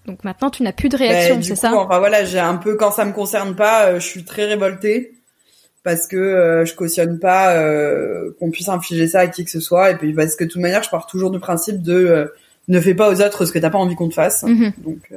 [0.07, 1.71] Donc maintenant, tu n'as plus de réaction, ben, c'est ça?
[1.75, 5.13] Enfin voilà, j'ai un peu quand ça me concerne pas, euh, je suis très révoltée
[5.83, 7.53] parce que je cautionne pas
[8.39, 9.91] qu'on puisse infliger ça à qui que ce soit.
[9.91, 12.33] Et puis parce que de toute manière, je pars toujours du principe de
[12.67, 14.41] ne fais pas aux autres ce que t'as pas envie qu'on te fasse.
[14.41, 14.73] Mhm.
[14.79, 15.13] Donc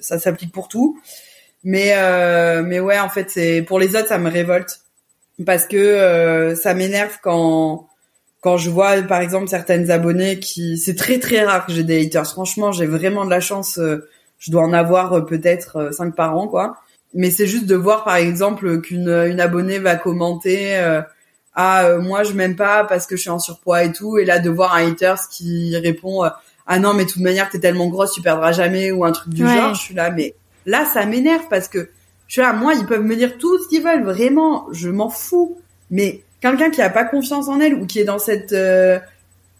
[0.00, 0.98] ça s'applique pour tout.
[1.62, 1.94] Mais
[2.64, 4.80] mais ouais, en fait, c'est pour les autres, ça me révolte
[5.44, 7.86] parce que euh, ça m'énerve quand
[8.40, 12.04] quand je vois par exemple certaines abonnées qui c'est très très rare que j'ai des
[12.04, 12.26] haters.
[12.26, 16.36] Franchement j'ai vraiment de la chance euh, je dois en avoir euh, peut-être cinq par
[16.36, 16.76] an quoi.
[17.12, 20.78] Mais c'est juste de voir par exemple qu'une une abonnée va commenter
[21.56, 24.38] ah moi je m'aime pas parce que je suis en surpoids et tout et là
[24.38, 26.22] de voir un haters qui répond
[26.66, 29.34] ah non mais de toute manière t'es tellement grosse tu perdras jamais ou un truc
[29.34, 30.36] du genre je suis là mais
[30.66, 31.90] là ça m'énerve parce que
[32.30, 35.10] je suis là, moi, ils peuvent me dire tout ce qu'ils veulent, vraiment, je m'en
[35.10, 35.58] fous.
[35.90, 39.00] Mais quelqu'un qui a pas confiance en elle ou qui est dans cette euh,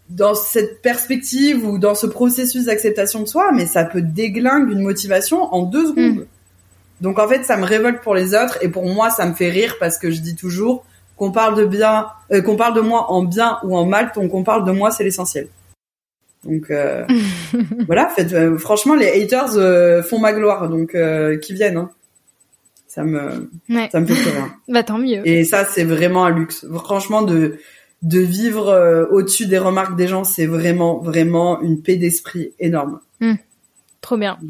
[0.07, 4.83] dans cette perspective ou dans ce processus d'acceptation de soi, mais ça peut déglinguer une
[4.83, 6.19] motivation en deux secondes.
[6.19, 6.25] Mm.
[7.01, 9.49] Donc en fait, ça me révolte pour les autres et pour moi, ça me fait
[9.49, 10.85] rire parce que je dis toujours
[11.17, 14.31] qu'on parle de bien, euh, qu'on parle de moi en bien ou en mal, donc
[14.31, 15.49] qu'on parle de moi, c'est l'essentiel.
[16.45, 17.05] Donc euh,
[17.85, 20.95] voilà, fait, franchement, les haters font ma gloire, donc
[21.41, 21.75] qui viennent.
[21.75, 21.91] Hein
[22.91, 23.49] ça me
[23.89, 24.53] ça me fait très bien.
[24.67, 25.25] bah tant mieux.
[25.25, 26.65] Et ça c'est vraiment un luxe.
[26.73, 27.57] Franchement de
[28.01, 32.99] de vivre euh, au-dessus des remarques des gens, c'est vraiment vraiment une paix d'esprit énorme.
[33.21, 33.35] Hmm.
[34.01, 34.37] Trop bien.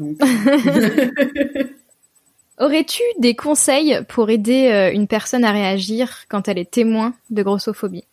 [2.58, 7.44] Aurais-tu des conseils pour aider euh, une personne à réagir quand elle est témoin de
[7.44, 8.06] grossophobie?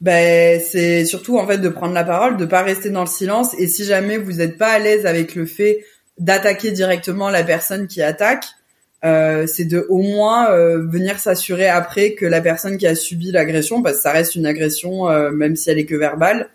[0.00, 3.52] Ben c'est surtout en fait de prendre la parole, de pas rester dans le silence
[3.58, 5.84] et si jamais vous n'êtes pas à l'aise avec le fait
[6.18, 8.46] d'attaquer directement la personne qui attaque,
[9.04, 13.30] euh, c'est de au moins euh, venir s'assurer après que la personne qui a subi
[13.30, 16.48] l'agression, parce que ça reste une agression euh, même si elle est que verbale,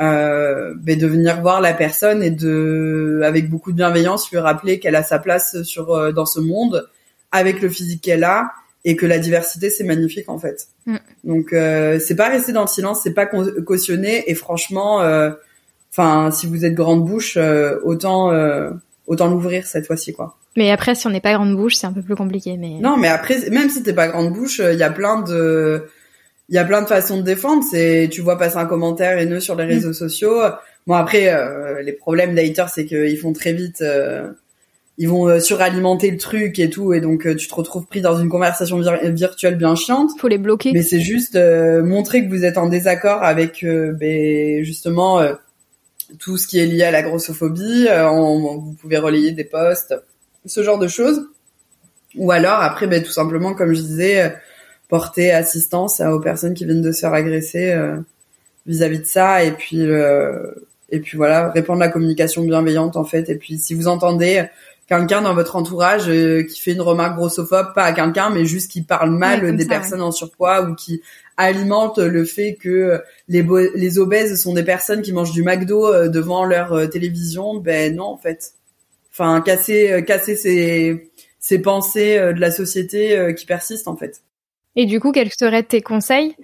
[0.00, 4.80] euh, ben de venir voir la personne et de, avec beaucoup de bienveillance, lui rappeler
[4.80, 6.88] qu'elle a sa place sur dans ce monde
[7.30, 8.50] avec le physique qu'elle a
[8.84, 10.66] et que la diversité c'est magnifique en fait.
[10.86, 10.96] Mm.
[11.24, 15.02] Donc c'est pas rester dans le silence, c'est pas cautionner et franchement,
[15.92, 17.38] enfin si vous êtes grande bouche,
[17.84, 18.32] autant
[19.06, 20.36] autant l'ouvrir cette fois-ci quoi.
[20.56, 22.56] Mais après, si on n'est pas grande bouche, c'est un peu plus compliqué.
[22.56, 25.86] Mais non, mais après, même si t'es pas grande bouche, il y a plein de,
[26.48, 27.62] il y a plein de façons de défendre.
[27.68, 29.68] C'est, tu vois passer un commentaire haineux sur les mm.
[29.68, 30.40] réseaux sociaux.
[30.86, 34.28] Bon après, euh, les problèmes d'haters, c'est qu'ils font très vite, euh,
[34.98, 38.18] ils vont euh, suralimenter le truc et tout, et donc tu te retrouves pris dans
[38.18, 40.10] une conversation virtuelle bien chiante.
[40.18, 40.72] Faut les bloquer.
[40.72, 41.36] Mais c'est juste
[41.82, 45.20] montrer que vous êtes en désaccord avec, ben, justement,
[46.18, 47.88] tout ce qui est lié à la grossophobie.
[47.88, 49.94] vous pouvez relayer des posts
[50.46, 51.28] ce genre de choses.
[52.16, 54.30] Ou alors après, ben, tout simplement, comme je disais, euh,
[54.88, 57.96] porter assistance aux personnes qui viennent de se faire agresser euh,
[58.66, 60.50] vis-à-vis de ça, et puis euh,
[60.90, 63.28] et puis voilà, répondre la communication bienveillante en fait.
[63.28, 64.44] Et puis si vous entendez
[64.88, 68.82] quelqu'un dans votre entourage qui fait une remarque grossophobe, pas à quelqu'un, mais juste qui
[68.82, 71.02] parle mal des personnes en surpoids ou qui
[71.36, 76.44] alimente le fait que les, les obèses sont des personnes qui mangent du McDo devant
[76.44, 78.54] leur télévision, ben non en fait
[79.16, 83.96] enfin casser euh, casser ces ces pensées euh, de la société euh, qui persistent en
[83.96, 84.22] fait.
[84.74, 86.36] Et du coup, quels seraient tes conseils,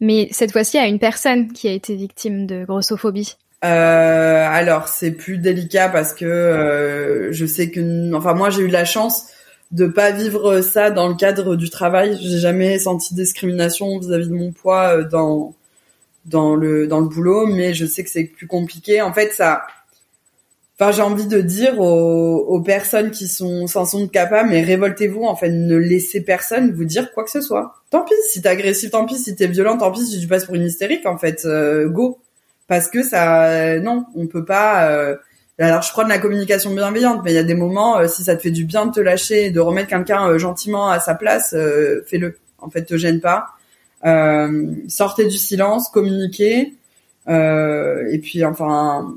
[0.00, 3.36] mais cette fois-ci à une personne qui a été victime de grossophobie?
[3.64, 8.84] Euh, Alors c'est plus délicat parce que je sais que, enfin moi j'ai eu la
[8.86, 9.26] chance
[9.70, 12.18] de pas vivre ça dans le cadre du travail.
[12.20, 15.54] J'ai jamais senti discrimination vis-à-vis de mon poids dans
[16.26, 19.00] dans le dans le boulot, mais je sais que c'est plus compliqué.
[19.02, 19.66] En fait, ça
[20.80, 25.24] Enfin, j'ai envie de dire aux, personnes qui sont sans sont capables, mais révoltez-vous.
[25.24, 27.74] En fait, ne laissez personne vous dire quoi que ce soit.
[27.90, 30.46] Tant pis si t'es agressif, tant pis si t'es violent, tant pis si tu passes
[30.46, 31.04] pour une hystérique.
[31.04, 32.18] En fait, euh, go.
[32.66, 34.88] Parce que ça, non, on peut pas.
[34.90, 35.16] Euh,
[35.64, 38.24] alors je prends de la communication bienveillante, mais il y a des moments, euh, si
[38.24, 41.00] ça te fait du bien de te lâcher, et de remettre quelqu'un euh, gentiment à
[41.00, 42.38] sa place, euh, fais-le.
[42.58, 43.48] En fait, te gêne pas.
[44.88, 46.74] sortez du silence, communiquez,
[47.26, 49.16] et puis enfin,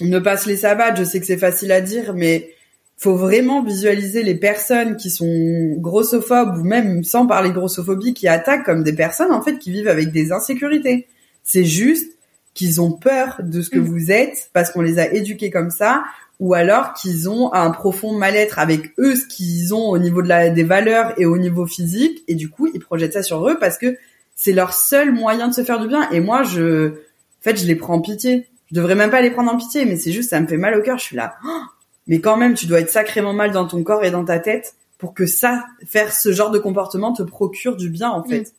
[0.00, 0.96] ne pas se laisser abattre.
[0.98, 2.50] Je sais que c'est facile à dire, mais
[2.98, 8.64] faut vraiment visualiser les personnes qui sont grossophobes ou même sans parler grossophobie qui attaquent
[8.64, 11.06] comme des personnes en fait qui vivent avec des insécurités.
[11.42, 12.12] C'est juste
[12.60, 13.84] qu'ils ont peur de ce que mm.
[13.84, 16.04] vous êtes parce qu'on les a éduqués comme ça
[16.40, 20.28] ou alors qu'ils ont un profond mal-être avec eux ce qu'ils ont au niveau de
[20.28, 23.58] la des valeurs et au niveau physique et du coup ils projettent ça sur eux
[23.58, 23.96] parce que
[24.36, 27.64] c'est leur seul moyen de se faire du bien et moi je en fait je
[27.64, 30.28] les prends en pitié je devrais même pas les prendre en pitié mais c'est juste
[30.28, 31.62] ça me fait mal au cœur je suis là oh
[32.08, 34.74] mais quand même tu dois être sacrément mal dans ton corps et dans ta tête
[34.98, 38.52] pour que ça faire ce genre de comportement te procure du bien en fait mm.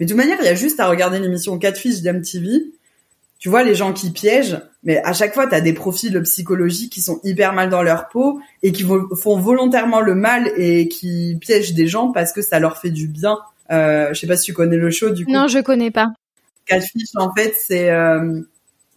[0.00, 2.72] mais de toute manière il y a juste à regarder l'émission 4 fiches d'MTV
[3.44, 6.90] tu vois les gens qui piègent, mais à chaque fois tu as des profils psychologiques
[6.90, 11.36] qui sont hyper mal dans leur peau et qui font volontairement le mal et qui
[11.42, 13.36] piègent des gens parce que ça leur fait du bien.
[13.70, 15.30] Euh, je sais pas si tu connais le show du coup.
[15.30, 16.06] Non, je connais pas.
[16.64, 18.40] Catfish en fait c'est euh,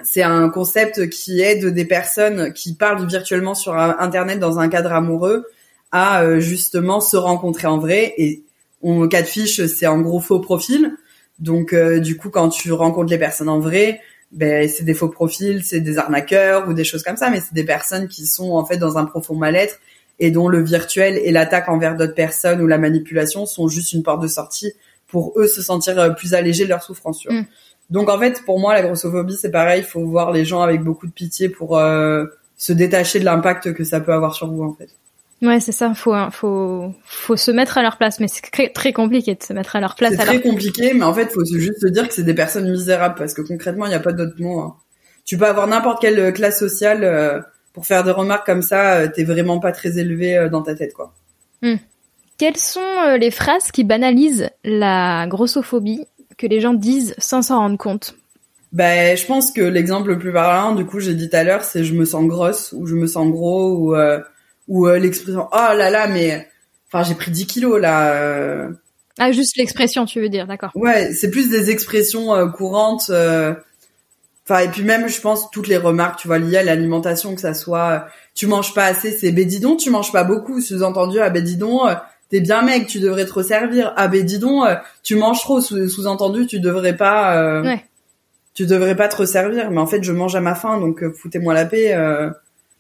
[0.02, 4.94] c'est un concept qui aide des personnes qui parlent virtuellement sur internet dans un cadre
[4.94, 5.46] amoureux
[5.92, 8.46] à euh, justement se rencontrer en vrai et
[8.82, 10.96] on catfish c'est en gros faux profil.
[11.40, 14.00] Donc euh, du coup quand tu rencontres les personnes en vrai,
[14.32, 17.54] ben c'est des faux profils, c'est des arnaqueurs ou des choses comme ça, mais c'est
[17.54, 19.80] des personnes qui sont en fait dans un profond mal-être
[20.20, 24.04] et dont le virtuel et l'attaque envers d'autres personnes ou la manipulation sont juste une
[24.04, 24.74] porte de sortie
[25.08, 27.24] pour eux se sentir euh, plus allégés de leur souffrance.
[27.26, 27.44] Mm.
[27.90, 30.82] Donc en fait, pour moi, la grossophobie, c'est pareil, il faut voir les gens avec
[30.82, 32.26] beaucoup de pitié pour euh,
[32.58, 34.90] se détacher de l'impact que ça peut avoir sur vous en fait.
[35.42, 35.94] Ouais, c'est ça.
[35.94, 38.42] Faut, faut, faut se mettre à leur place, mais c'est
[38.74, 40.14] très, compliqué de se mettre à leur place.
[40.18, 43.16] C'est très compliqué, mais en fait, faut juste se dire que c'est des personnes misérables
[43.16, 44.60] parce que concrètement, il n'y a pas d'autre mot.
[44.60, 44.76] Hein.
[45.26, 47.40] Tu peux avoir n'importe quelle euh, classe sociale euh,
[47.74, 48.96] pour faire des remarques comme ça.
[48.96, 51.14] Euh, t'es vraiment pas très élevé dans ta tête, quoi.
[51.62, 51.76] Hmm.
[52.40, 56.06] Quelles sont les phrases qui banalisent la grossophobie
[56.38, 58.16] que les gens disent sans s'en rendre compte?
[58.72, 61.64] Ben, je pense que l'exemple le plus parlant, du coup, j'ai dit tout à l'heure,
[61.64, 63.96] c'est je me sens grosse ou je me sens gros ou
[64.68, 66.48] ou euh, l'expression oh là là mais
[66.88, 68.70] enfin j'ai pris 10 kilos là euh.
[69.20, 70.72] ah juste l'expression tu veux dire d'accord.
[70.76, 75.78] Ouais c'est plus des expressions euh, courantes enfin et puis même je pense toutes les
[75.78, 79.76] remarques tu vois liées à l'alimentation que ça soit tu manges pas assez c'est bédidon
[79.76, 81.82] tu manges pas beaucoup sous-entendu ah bédidon
[82.30, 84.64] t'es bien mec tu devrais te resservir ah bédidon
[85.04, 87.86] tu manges trop sous-entendu tu devrais pas ouais.
[88.54, 89.72] tu devrais pas te resservir.
[89.72, 91.94] Mais en fait je mange à ma faim donc foutez-moi la paix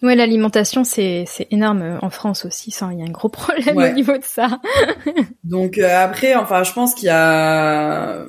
[0.03, 2.71] Ouais, l'alimentation, c'est, c'est énorme euh, en France aussi.
[2.71, 4.59] Ça, il y a un gros problème au niveau de ça.
[5.43, 8.25] Donc euh, après, enfin, je pense qu'il y a,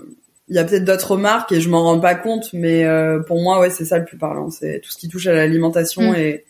[0.48, 3.40] il y a peut-être d'autres marques et je m'en rends pas compte, mais euh, pour
[3.42, 4.50] moi, ouais, c'est ça le plus parlant.
[4.50, 6.16] C'est tout ce qui touche à l'alimentation mm.
[6.16, 6.44] et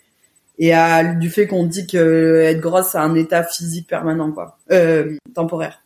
[0.61, 4.57] et à du fait qu'on dit que être grosse, c'est un état physique permanent, quoi,
[4.71, 5.81] euh, temporaire.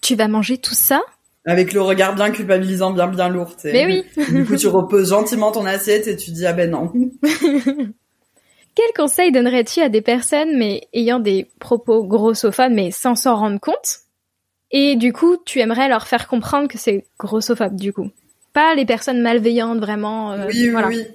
[0.00, 1.02] Tu vas manger tout ça?
[1.46, 3.54] Avec le regard bien culpabilisant, bien bien lourd.
[3.64, 4.04] Mais oui.
[4.30, 6.90] du coup, tu reposes gentiment ton assiette et tu dis ah ben non.
[8.74, 13.60] Quel conseil donnerais-tu à des personnes mais ayant des propos grossophobes mais sans s'en rendre
[13.60, 14.00] compte?
[14.70, 18.10] Et du coup, tu aimerais leur faire comprendre que c'est grossophobe du coup,
[18.52, 20.32] pas les personnes malveillantes vraiment.
[20.32, 21.06] Euh, oui, oui, oui.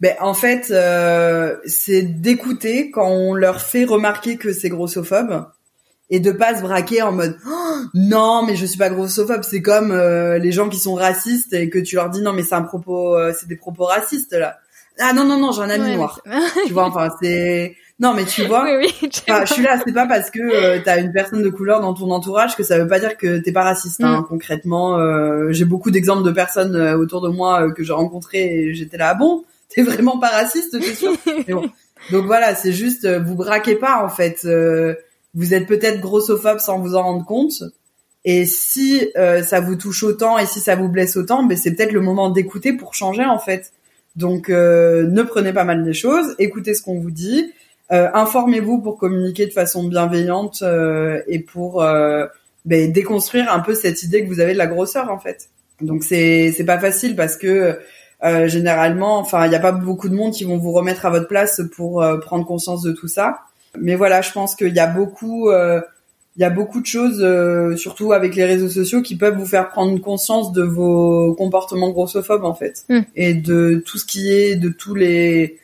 [0.00, 5.46] Ben, en fait, euh, c'est d'écouter quand on leur fait remarquer que c'est grossophobe
[6.08, 9.62] et de pas se braquer en mode oh, non mais je suis pas grossophobe c'est
[9.62, 12.56] comme euh, les gens qui sont racistes et que tu leur dis non mais c'est
[12.56, 14.58] un propos c'est des propos racistes là
[15.02, 16.20] ah non non non, j'ai un ami noir.
[16.66, 18.72] tu vois, enfin c'est non mais tu vois, oui,
[19.02, 21.94] oui, je suis là, c'est pas parce que euh, t'as une personne de couleur dans
[21.94, 24.02] ton entourage que ça veut pas dire que t'es pas raciste.
[24.02, 24.24] Hein, mm.
[24.28, 28.54] Concrètement, euh, j'ai beaucoup d'exemples de personnes euh, autour de moi euh, que j'ai rencontrées
[28.54, 31.12] et j'étais là, ah bon, t'es vraiment pas raciste, t'es sûr?
[31.48, 31.70] Bon.
[32.10, 34.44] Donc voilà, c'est juste, vous braquez pas en fait.
[35.34, 37.62] vous êtes peut-être grossophobe sans vous en rendre compte.
[38.24, 41.92] Et si ça vous touche autant et si ça vous blesse autant, ben c'est peut-être
[41.92, 43.72] le moment d'écouter pour changer en fait.
[44.16, 47.52] Donc euh, ne prenez pas mal des choses, écoutez ce qu'on vous dit,
[47.92, 51.82] euh, informez-vous pour communiquer de façon bienveillante euh, et pour
[52.64, 55.48] ben, déconstruire un peu cette idée que vous avez de la grosseur en fait.
[55.80, 57.78] Donc c'est c'est pas facile parce que
[58.46, 61.26] généralement, enfin il n'y a pas beaucoup de monde qui vont vous remettre à votre
[61.26, 63.40] place pour prendre conscience de tout ça.
[63.78, 65.50] Mais voilà, je pense qu'il y a beaucoup
[66.36, 69.46] il y a beaucoup de choses, euh, surtout avec les réseaux sociaux, qui peuvent vous
[69.46, 73.00] faire prendre conscience de vos comportements grossophobes en fait, hmm.
[73.14, 75.58] et de tout ce qui est, de tous les,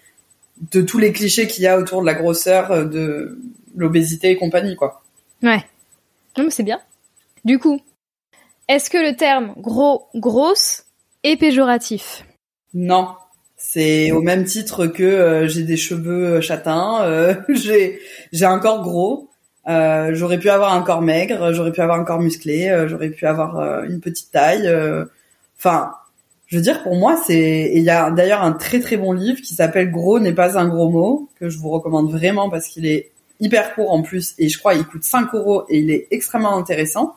[0.73, 3.39] de tous les clichés qu'il y a autour de la grosseur, euh, de
[3.77, 5.03] l'obésité et compagnie quoi.
[5.43, 5.65] Ouais,
[6.51, 6.81] c'est bien.
[7.45, 7.81] Du coup,
[8.69, 10.85] est-ce que le terme gros, grosse
[11.23, 12.25] est péjoratif?
[12.75, 13.09] Non.
[13.57, 17.99] C'est au même titre que euh, j'ai des cheveux châtains, euh, j'ai
[18.33, 19.28] j'ai un corps gros.
[19.69, 23.27] Euh, j'aurais pu avoir un corps maigre, j'aurais pu avoir un corps musclé, j'aurais pu
[23.27, 24.69] avoir une petite taille.
[25.59, 25.93] Enfin,
[26.47, 27.73] je veux dire, pour moi, c'est.
[27.75, 30.67] Il y a d'ailleurs un très très bon livre qui s'appelle Gros n'est pas un
[30.69, 33.11] gros mot que je vous recommande vraiment parce qu'il est
[33.41, 36.57] hyper court en plus et je crois il coûte 5 euros et il est extrêmement
[36.57, 37.15] intéressant.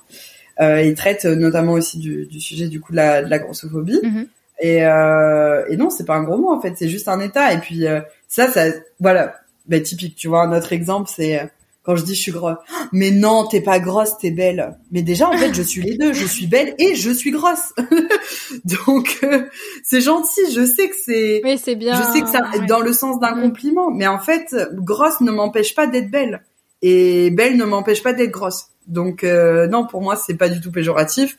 [0.60, 4.00] Euh, il traite notamment aussi du, du, sujet du coup de la, de la grossophobie.
[4.04, 4.28] Mhm.
[4.60, 7.54] Et, euh, et non, c'est pas un gros mot en fait, c'est juste un état.
[7.54, 8.66] Et puis euh, ça, ça,
[9.00, 10.16] voilà, bah, typique.
[10.16, 11.46] Tu vois, un autre exemple, c'est euh,
[11.84, 12.58] quand je dis je suis grosse.
[12.92, 14.78] Mais non, t'es pas grosse, t'es belle.
[14.92, 16.14] Mais déjà, en fait, je suis les deux.
[16.14, 17.74] Je suis belle et je suis grosse.
[18.66, 19.46] Donc, euh,
[19.84, 20.42] c'est gentil.
[20.54, 21.42] Je sais que c'est.
[21.44, 21.96] Oui, c'est bien.
[21.96, 23.90] Je sais que ça, dans le sens d'un compliment.
[23.90, 26.44] Mais en fait, grosse ne m'empêche pas d'être belle.
[26.84, 28.68] Et belle ne m'empêche pas d'être grosse.
[28.88, 31.38] Donc, euh, non, pour moi, c'est pas du tout péjoratif.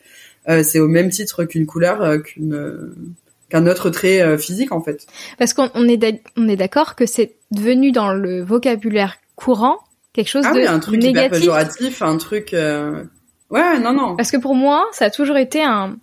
[0.48, 2.94] Euh, c'est au même titre qu'une couleur, qu'une
[3.48, 5.06] qu'un autre trait physique en fait.
[5.38, 9.78] Parce qu'on est on est d'accord que c'est devenu dans le vocabulaire courant
[10.12, 11.40] quelque chose ah de oui, un truc négatif.
[11.40, 12.54] péjoratif, un truc.
[12.54, 13.04] Euh...
[13.50, 14.16] Ouais, non, non.
[14.16, 15.96] Parce que pour moi, ça a toujours été un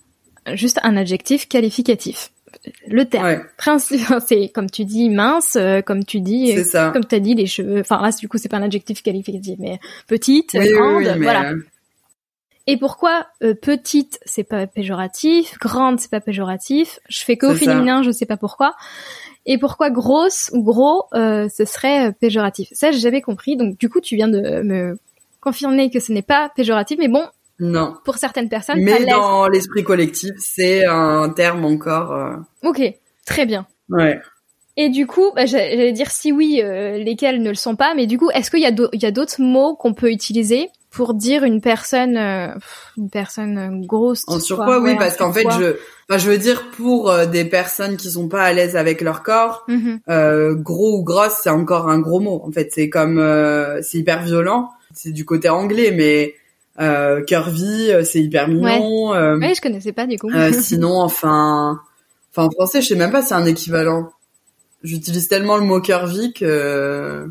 [0.53, 2.32] juste un adjectif qualificatif.
[2.88, 6.91] Le terme principal, c'est comme tu dis mince, euh, comme tu dis, euh, ça.
[6.91, 7.80] comme tu as dit les cheveux.
[7.80, 11.51] Enfin là, du coup, c'est pas un adjectif qualificatif, mais petite, grande, voilà.
[11.51, 11.57] Euh,
[12.68, 13.28] Et pourquoi
[13.62, 16.99] petite c'est pas péjoratif, grande c'est pas péjoratif?
[17.07, 18.76] Je fais qu'au féminin, je sais pas pourquoi
[19.50, 22.70] et pourquoi grosse ou gros euh, ce serait euh, péjoratif?
[22.72, 23.58] Ça, j'ai jamais compris.
[23.58, 24.97] Donc du coup, tu viens de me
[25.41, 27.26] confirmer que ce n'est pas péjoratif, mais bon.
[27.60, 27.95] Non.
[28.06, 28.80] Pour certaines personnes.
[28.80, 32.14] Mais dans l'esprit collectif, c'est un terme encore.
[32.14, 32.36] Euh...
[32.64, 32.80] Ok,
[33.26, 33.66] très bien.
[33.89, 34.20] Ouais.
[34.78, 38.06] Et du coup, bah, j'allais dire si oui, euh, lesquels ne le sont pas, mais
[38.06, 40.70] du coup, est-ce qu'il y a d'autres mots qu'on peut utiliser?
[40.91, 42.47] Pour dire une personne euh,
[42.97, 45.75] une personne grosse en surpoids oui parce qu'en fait je
[46.09, 49.21] enfin, je veux dire pour euh, des personnes qui sont pas à l'aise avec leur
[49.21, 49.99] corps mm-hmm.
[50.09, 52.41] euh, gros ou grosse c'est encore un gros mot.
[52.45, 54.69] En fait c'est comme euh, c'est hyper violent.
[54.93, 56.33] C'est du côté anglais mais
[56.79, 59.47] euh, curvy c'est hyper mignon ouais.
[59.47, 60.29] ouais je connaissais pas du coup.
[60.59, 61.79] Sinon enfin
[62.31, 64.09] enfin en français je sais même pas si c'est un équivalent.
[64.81, 67.29] J'utilise tellement le mot curvy que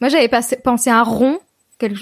[0.00, 0.30] moi j'avais
[0.64, 1.38] pensé à rond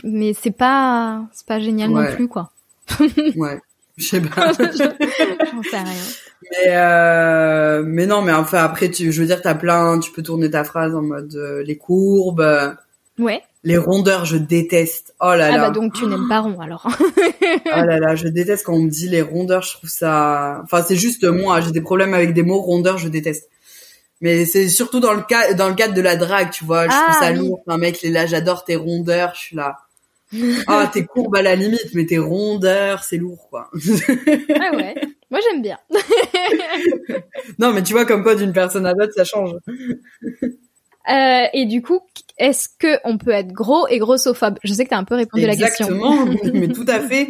[0.05, 2.51] mais c'est pas c'est pas génial non plus quoi.
[3.37, 3.61] ouais,
[3.97, 4.53] je sais pas.
[4.59, 6.05] J'en sais rien.
[6.43, 10.23] Mais euh, mais non, mais enfin après tu je veux dire t'as plein, tu peux
[10.23, 12.77] tourner ta phrase en mode euh, les courbes.
[13.19, 13.43] Ouais.
[13.65, 15.15] Les rondeurs, je déteste.
[15.21, 15.55] Oh là là.
[15.55, 16.87] Ah bah donc tu n'aimes pas rond alors.
[17.21, 20.83] oh là là, je déteste quand on me dit les rondeurs, je trouve ça enfin
[20.83, 23.51] c'est juste moi, j'ai des problèmes avec des mots rondeurs, je déteste.
[24.21, 26.85] Mais c'est surtout dans le cas, dans le cadre de la drague, tu vois.
[26.85, 27.63] Je trouve ah, ça lourd.
[27.67, 29.33] Un mec, là, j'adore tes rondeurs.
[29.35, 29.77] Je suis là.
[30.67, 33.71] Ah, t'es courbe à la limite, mais tes rondeurs, c'est lourd, quoi.
[33.75, 34.95] ah ouais.
[35.31, 35.79] Moi, j'aime bien.
[37.59, 39.53] non, mais tu vois, comme quoi, d'une personne à l'autre, ça change.
[41.09, 42.01] Euh, et du coup,
[42.37, 44.59] est-ce que on peut être gros et grossophobe?
[44.63, 45.87] Je sais que t'as un peu répondu à la question.
[45.87, 47.29] Exactement, mais tout à fait,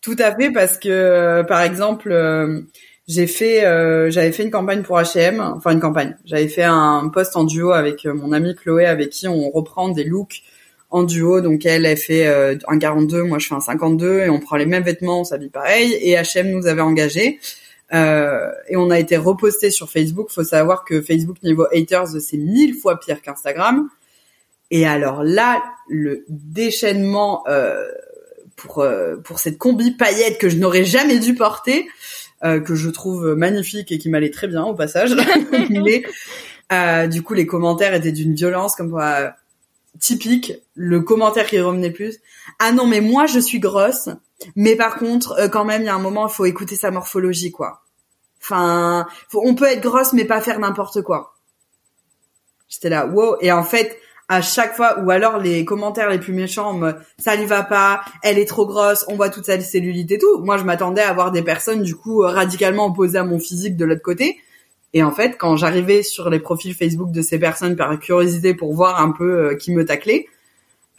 [0.00, 2.60] tout à fait, parce que, par exemple, euh,
[3.08, 6.16] j'ai fait euh, j'avais fait une campagne pour H&M enfin une campagne.
[6.26, 9.88] J'avais fait un post en duo avec euh, mon amie Chloé avec qui on reprend
[9.88, 10.42] des looks
[10.90, 11.40] en duo.
[11.40, 14.56] Donc elle elle fait euh, un 42 moi je fais un 52 et on prend
[14.56, 15.94] les mêmes vêtements on s'habille pareil.
[15.94, 17.40] Et H&M nous avait engagé
[17.90, 20.28] et on a été reposté sur Facebook.
[20.30, 23.88] Faut savoir que Facebook niveau haters c'est mille fois pire qu'Instagram.
[24.70, 27.44] Et alors là le déchaînement
[28.56, 28.86] pour
[29.24, 31.88] pour cette combi paillette que je n'aurais jamais dû porter
[32.44, 35.14] euh, que je trouve magnifique et qui m'allait très bien au passage.
[35.70, 36.02] Mais
[36.72, 39.34] euh, du coup, les commentaires étaient d'une violence comme quoi
[39.98, 40.52] typique.
[40.74, 42.18] Le commentaire qui revenait plus.
[42.58, 44.08] Ah non, mais moi je suis grosse.
[44.54, 46.90] Mais par contre, euh, quand même, il y a un moment, il faut écouter sa
[46.90, 47.82] morphologie, quoi.
[48.40, 51.34] Enfin, on peut être grosse, mais pas faire n'importe quoi.
[52.68, 53.36] J'étais là, wow.
[53.40, 53.98] Et en fait,
[54.28, 56.78] à chaque fois, ou alors les commentaires les plus méchants,
[57.18, 60.40] ça lui va pas, elle est trop grosse, on voit toute sa cellulite et tout.
[60.40, 63.86] Moi, je m'attendais à avoir des personnes du coup radicalement opposées à mon physique de
[63.86, 64.38] l'autre côté.
[64.94, 68.74] Et en fait, quand j'arrivais sur les profils Facebook de ces personnes par curiosité pour
[68.74, 70.26] voir un peu euh, qui me taclait,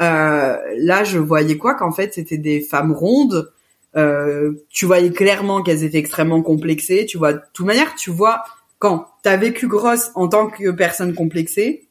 [0.01, 3.51] euh, là, je voyais quoi Qu'en fait, c'était des femmes rondes.
[3.97, 7.05] Euh, tu voyais clairement qu'elles étaient extrêmement complexées.
[7.05, 8.43] Tu vois, de toute manière, tu vois
[8.77, 11.88] quand t'as vécu grosse en tant que personne complexée,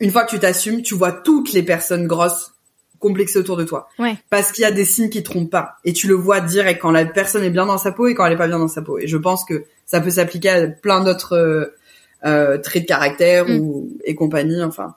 [0.00, 2.54] une fois que tu t'assumes, tu vois toutes les personnes grosses
[2.98, 3.88] complexées autour de toi.
[3.98, 4.16] Ouais.
[4.30, 5.76] Parce qu'il y a des signes qui trompent pas.
[5.84, 8.24] Et tu le vois direct quand la personne est bien dans sa peau et quand
[8.24, 8.98] elle est pas bien dans sa peau.
[8.98, 11.66] Et je pense que ça peut s'appliquer à plein d'autres euh,
[12.24, 13.58] euh traits de caractère mm.
[13.58, 14.62] ou et compagnie.
[14.62, 14.94] Enfin.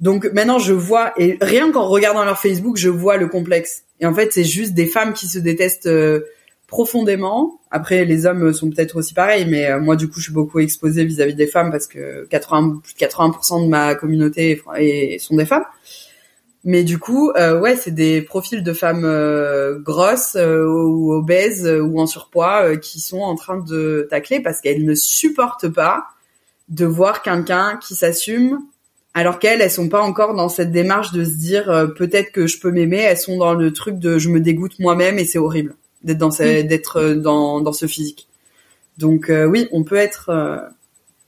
[0.00, 3.82] Donc maintenant je vois et rien qu'en regardant leur Facebook, je vois le complexe.
[3.98, 6.20] Et en fait, c'est juste des femmes qui se détestent euh,
[6.72, 7.60] profondément.
[7.70, 10.58] Après, les hommes sont peut-être aussi pareils, mais euh, moi, du coup, je suis beaucoup
[10.58, 14.62] exposée vis-à-vis des femmes parce que 80, plus de 80% de ma communauté
[15.20, 15.66] sont des femmes.
[16.64, 22.00] Mais du coup, euh, ouais, c'est des profils de femmes euh, grosses ou obèses ou
[22.00, 26.06] en surpoids qui sont en train de tacler parce qu'elles ne supportent pas
[26.70, 28.60] de voir quelqu'un qui s'assume
[29.12, 31.64] alors qu'elles, elles sont pas encore dans cette démarche de se dire
[31.98, 33.00] peut-être que je peux m'aimer.
[33.00, 35.74] Elles sont dans le truc de je me dégoûte moi-même et c'est horrible
[36.04, 38.28] d'être dans ce, d'être euh, dans, dans ce physique.
[38.98, 40.58] Donc euh, oui, on peut être euh,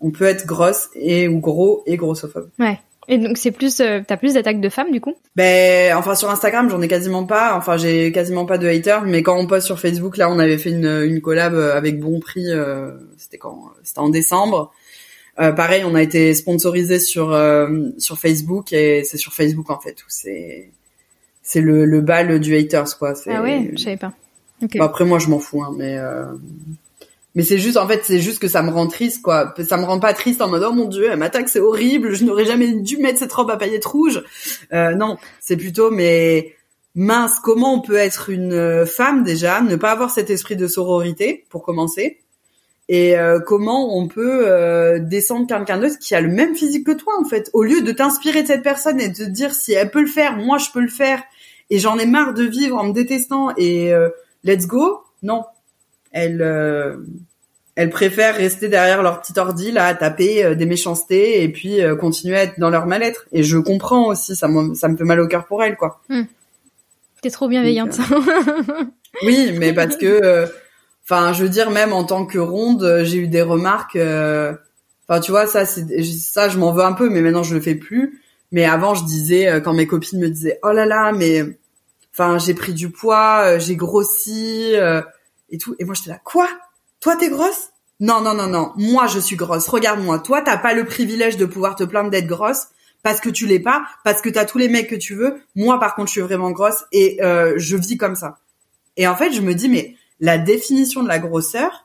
[0.00, 2.50] on peut être grosse et ou gros et grossophobe.
[2.58, 2.78] Ouais.
[3.06, 5.14] Et donc c'est plus t'as plus d'attaques de femmes du coup?
[5.36, 7.54] Ben enfin sur Instagram j'en ai quasiment pas.
[7.54, 9.02] Enfin j'ai quasiment pas de haters.
[9.02, 12.18] Mais quand on poste sur Facebook là on avait fait une, une collab avec Bon
[12.18, 12.46] Prix.
[13.18, 14.72] c'était quand C'était en décembre.
[15.36, 17.38] Pareil on a été sponsorisé sur
[17.98, 20.70] sur Facebook et c'est sur Facebook en fait où c'est
[21.42, 23.12] c'est le, le bal du haters quoi.
[23.26, 23.70] Ah ouais?
[23.76, 24.14] Je savais pas
[24.80, 26.26] après moi je m'en fous, hein, mais euh...
[27.34, 29.54] mais c'est juste en fait c'est juste que ça me rend triste quoi.
[29.66, 32.24] Ça me rend pas triste en mode oh mon dieu elle m'attaque c'est horrible, je
[32.24, 34.22] n'aurais jamais dû mettre cette robe à paillettes rouges.
[34.72, 36.54] Euh, non, c'est plutôt mais
[36.94, 40.68] mince comment on peut être une euh, femme déjà, ne pas avoir cet esprit de
[40.68, 42.20] sororité pour commencer?
[42.88, 46.92] Et euh, comment on peut euh, descendre quelqu'un d'autre qui a le même physique que
[46.92, 49.72] toi en fait, au lieu de t'inspirer de cette personne et de te dire si
[49.72, 51.22] elle peut le faire, moi je peux le faire.
[51.70, 53.90] Et j'en ai marre de vivre en me détestant et
[54.44, 55.02] let's go?
[55.22, 55.44] Non,
[56.12, 56.96] elle euh,
[57.74, 61.82] elle préfère rester derrière leur petit ordi là à taper euh, des méchancetés et puis
[61.82, 63.26] euh, continuer à être dans leur mal-être.
[63.32, 66.00] Et je comprends aussi, ça me ça me fait mal au cœur pour elle quoi.
[66.08, 66.22] Hmm.
[67.20, 67.98] T'es trop bienveillante.
[69.22, 70.46] oui, mais parce que
[71.04, 75.30] enfin je veux dire même en tant que ronde, j'ai eu des remarques enfin tu
[75.30, 78.20] vois ça c'est ça je m'en veux un peu mais maintenant je le fais plus.
[78.52, 81.58] Mais avant je disais quand mes copines me disaient "Oh là là, mais
[82.16, 85.02] Enfin, j'ai pris du poids, euh, j'ai grossi euh,
[85.50, 85.74] et tout.
[85.80, 86.48] Et moi, j'étais là, quoi?
[87.00, 87.70] Toi, t'es grosse?
[87.98, 88.72] Non, non, non, non.
[88.76, 89.66] Moi, je suis grosse.
[89.68, 90.20] Regarde-moi.
[90.20, 92.68] Toi, t'as pas le privilège de pouvoir te plaindre d'être grosse
[93.02, 95.42] parce que tu l'es pas, parce que t'as tous les mecs que tu veux.
[95.56, 98.38] Moi, par contre, je suis vraiment grosse et euh, je vis comme ça.
[98.96, 101.84] Et en fait, je me dis, mais la définition de la grosseur,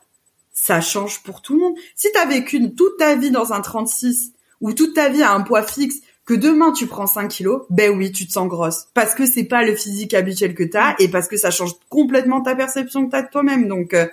[0.52, 1.74] ça change pour tout le monde.
[1.96, 5.40] Si t'as vécu toute ta vie dans un 36 ou toute ta vie à un
[5.40, 5.96] poids fixe
[6.30, 8.86] que demain tu prends 5 kilos, ben oui, tu te sens grosse.
[8.94, 12.40] Parce que c'est pas le physique habituel que t'as et parce que ça change complètement
[12.40, 13.66] ta perception que t'as de toi-même.
[13.66, 14.06] Donc, euh,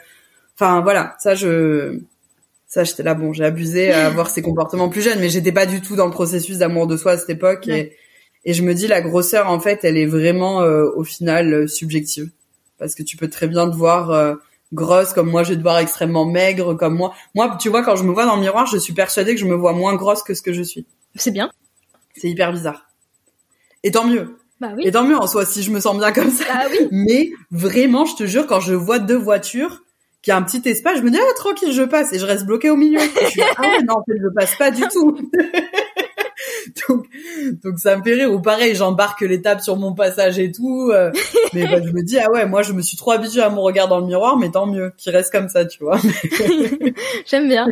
[0.56, 2.00] enfin voilà, ça je,
[2.66, 5.68] ça j'étais là, bon, j'ai abusé à avoir ces comportements plus jeunes, mais j'étais pas
[5.68, 7.96] du tout dans le processus d'amour de soi à cette époque et,
[8.46, 11.68] et je me dis la grosseur en fait, elle est vraiment euh, au final euh,
[11.68, 12.32] subjective
[12.80, 14.38] parce que tu peux très bien te voir
[14.74, 17.14] grosse comme moi je vais te voir extrêmement maigre comme moi.
[17.36, 19.46] Moi, tu vois, quand je me vois dans le miroir, je suis persuadée que je
[19.46, 20.88] me vois moins grosse que ce que je suis.
[21.16, 21.52] C'est bien.
[22.20, 22.88] C'est hyper bizarre.
[23.84, 24.38] Et tant mieux.
[24.60, 24.84] Bah oui.
[24.86, 26.44] Et tant mieux en soi si je me sens bien comme ça.
[26.52, 26.88] Bah oui.
[26.92, 29.84] Mais vraiment, je te jure, quand je vois deux voitures,
[30.22, 32.46] qui a un petit espace, je me dis ah tranquille, je passe et je reste
[32.46, 33.00] bloqué au milieu.
[33.00, 35.18] je suis ah ouais, non en fait je passe pas du tout.
[36.90, 37.06] donc
[37.64, 41.12] donc ça me fait rire ou pareil j'embarque l'étape sur mon passage et tout euh,
[41.54, 43.62] mais bah, je me dis ah ouais moi je me suis trop habituée à mon
[43.62, 46.00] regard dans le miroir mais tant mieux qu'il reste comme ça tu vois
[47.26, 47.68] j'aime bien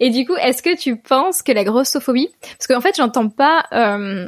[0.00, 3.64] et du coup, est-ce que tu penses que la grossophobie, parce qu'en fait, j'entends pas,
[3.72, 4.26] euh,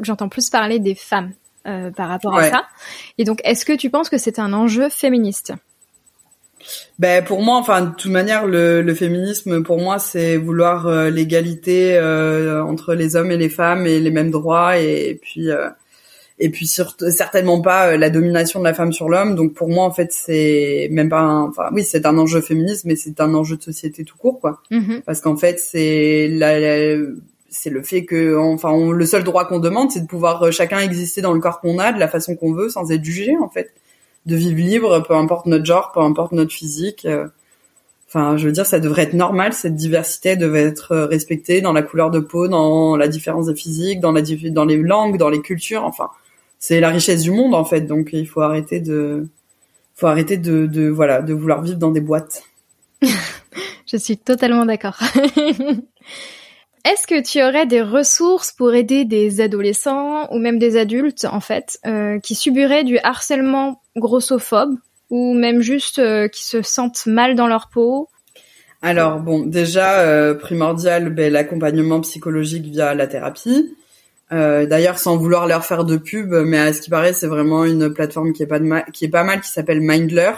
[0.00, 1.32] j'entends plus parler des femmes
[1.66, 2.66] euh, par rapport à ça.
[3.18, 5.52] Et donc, est-ce que tu penses que c'est un enjeu féministe?
[6.98, 11.08] Ben pour moi, enfin de toute manière, le, le féminisme pour moi c'est vouloir euh,
[11.08, 11.98] l'égalité
[12.66, 15.48] entre les hommes et les femmes et les mêmes droits et, puis
[16.40, 19.34] et puis surtout certainement pas euh, la domination de la femme sur l'homme.
[19.34, 22.84] Donc pour moi en fait c'est même pas, un, enfin oui c'est un enjeu féministe,
[22.84, 24.62] mais c'est un enjeu de société tout court quoi.
[24.70, 25.02] Mm-hmm.
[25.02, 26.96] Parce qu'en fait c'est la,
[27.50, 30.50] c'est le fait que enfin on, le seul droit qu'on demande c'est de pouvoir euh,
[30.50, 33.36] chacun exister dans le corps qu'on a de la façon qu'on veut sans être jugé
[33.40, 33.72] en fait,
[34.26, 37.04] de vivre libre peu importe notre genre, peu importe notre physique.
[37.04, 37.28] Euh.
[38.10, 39.52] Enfin, je veux dire, ça devrait être normal.
[39.52, 44.00] Cette diversité devrait être respectée dans la couleur de peau, dans la différence des physiques,
[44.00, 45.84] dans la dans les langues, dans les cultures.
[45.84, 46.08] Enfin,
[46.58, 47.82] c'est la richesse du monde en fait.
[47.82, 49.28] Donc il faut arrêter de,
[49.94, 52.42] faut arrêter de, de voilà, de vouloir vivre dans des boîtes.
[53.90, 54.98] Je suis totalement d'accord.
[56.84, 61.40] Est-ce que tu aurais des ressources pour aider des adolescents ou même des adultes en
[61.40, 64.76] fait euh, qui subiraient du harcèlement grossophobe
[65.10, 68.08] ou même juste euh, qui se sentent mal dans leur peau?
[68.80, 73.74] Alors bon, déjà euh, primordial, ben, l'accompagnement psychologique via la thérapie.
[74.30, 77.64] Euh, d'ailleurs, sans vouloir leur faire de pub, mais à ce qui paraît, c'est vraiment
[77.64, 80.32] une plateforme qui est pas de qui est pas mal, qui s'appelle Mindler,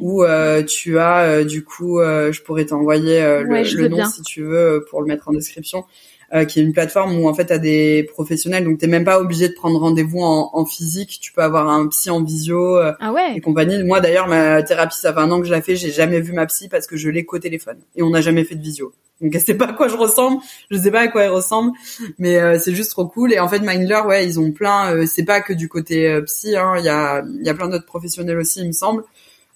[0.00, 4.86] où euh, tu as euh, du coup, je pourrais t'envoyer le, nom si tu veux
[4.88, 5.84] pour le mettre en description.
[6.32, 9.20] euh, qui est une plateforme où en fait t'as des professionnels, donc t'es même pas
[9.20, 11.18] obligé de prendre rendez-vous en, en, physique.
[11.20, 13.36] Tu peux avoir un psy en visio euh, ah ouais.
[13.36, 13.82] et compagnie.
[13.82, 15.74] Moi d'ailleurs, ma thérapie, ça fait un an que je la fais.
[15.74, 18.44] J'ai jamais vu ma psy parce que je l'ai qu'au téléphone et on n'a jamais
[18.44, 18.92] fait de visio.
[19.20, 20.40] Donc elle sait pas à quoi je ressemble,
[20.70, 21.72] je sais pas à quoi elle ressemble,
[22.18, 23.32] mais euh, c'est juste trop cool.
[23.32, 24.94] Et en fait, Mindler, ouais, ils ont plein.
[24.94, 27.54] Euh, c'est pas que du côté euh, psy, hein, il y a il y a
[27.54, 29.04] plein d'autres professionnels aussi, il me semble.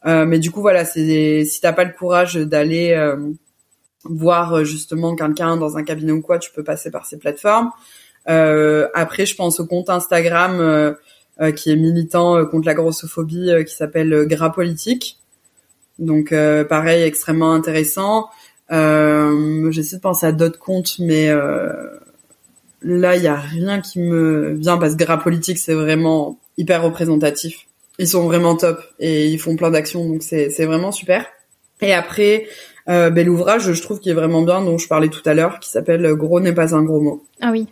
[0.04, 2.94] mais du coup, voilà, c'est si t'as pas le courage d'aller
[4.04, 7.70] voir justement quelqu'un dans un cabinet ou quoi, tu peux passer par ces plateformes.
[8.26, 10.94] après, je pense au compte Instagram
[11.56, 15.18] qui est militant contre la grossophobie, qui s'appelle Gras Politique.
[15.98, 16.34] Donc
[16.68, 18.28] pareil, extrêmement intéressant.
[18.72, 21.72] Euh, J'essaie de penser à d'autres comptes, mais euh,
[22.82, 26.82] là, il y a rien qui me vient parce que Gras Politique, c'est vraiment hyper
[26.82, 27.66] représentatif.
[27.98, 31.26] Ils sont vraiment top et ils font plein d'actions, donc c'est vraiment super.
[31.80, 32.46] Et après,
[32.88, 35.60] euh, ben, l'ouvrage, je trouve qu'il est vraiment bien, dont je parlais tout à l'heure,
[35.60, 37.24] qui s'appelle Gros n'est pas un gros mot.
[37.40, 37.66] Ah oui.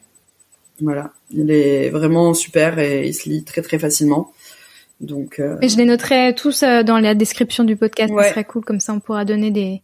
[0.81, 4.33] Voilà, il est vraiment super et il se lit très très facilement.
[5.03, 5.59] Donc, euh...
[5.61, 8.13] Et je les noterai tous euh, dans la description du podcast.
[8.13, 8.25] Ouais.
[8.25, 9.83] Ce serait cool, comme ça on pourra donner des,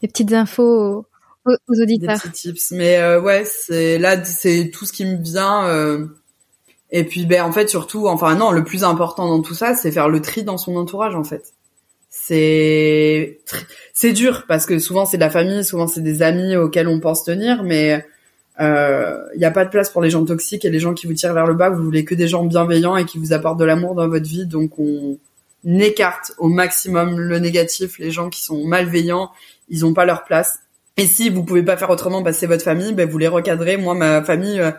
[0.00, 1.04] des petites infos
[1.44, 2.14] aux, aux auditeurs.
[2.14, 2.70] Des petits tips.
[2.70, 5.66] Mais euh, ouais, c'est là, c'est tout ce qui me vient.
[5.66, 6.06] Euh...
[6.90, 9.92] Et puis, ben en fait, surtout, enfin non, le plus important dans tout ça, c'est
[9.92, 11.52] faire le tri dans son entourage, en fait.
[12.12, 13.40] C'est
[13.92, 16.98] c'est dur parce que souvent c'est de la famille, souvent c'est des amis auxquels on
[16.98, 18.04] pense tenir, mais
[18.58, 21.06] il euh, n'y a pas de place pour les gens toxiques et les gens qui
[21.06, 21.70] vous tirent vers le bas.
[21.70, 24.46] Vous voulez que des gens bienveillants et qui vous apportent de l'amour dans votre vie.
[24.46, 25.18] Donc on
[25.64, 27.98] écarte au maximum le négatif.
[27.98, 29.30] Les gens qui sont malveillants,
[29.68, 30.60] ils n'ont pas leur place.
[30.96, 32.92] Et si vous pouvez pas faire autrement, bah, c'est votre famille.
[32.92, 33.76] Ben vous les recadrez.
[33.76, 34.72] Moi, ma famille, euh,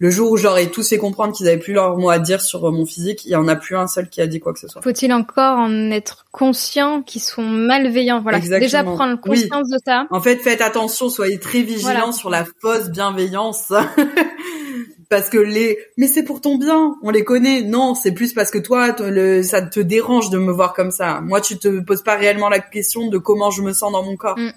[0.00, 2.70] le jour où j'aurais tous fait comprendre qu'ils avaient plus leur mot à dire sur
[2.70, 4.68] mon physique, il y en a plus un seul qui a dit quoi que ce
[4.68, 4.80] soit.
[4.80, 8.20] Faut-il encore en être conscient qu'ils sont malveillants?
[8.20, 10.06] Voilà, déjà prendre conscience de ça.
[10.10, 13.72] En fait, faites attention, soyez très vigilants sur la fausse bienveillance.
[15.08, 17.62] parce que les mais c'est pour ton bien, on les connaît.
[17.62, 21.20] Non, c'est plus parce que toi le, ça te dérange de me voir comme ça.
[21.22, 24.16] Moi, tu te poses pas réellement la question de comment je me sens dans mon
[24.16, 24.38] corps.
[24.38, 24.52] Mm.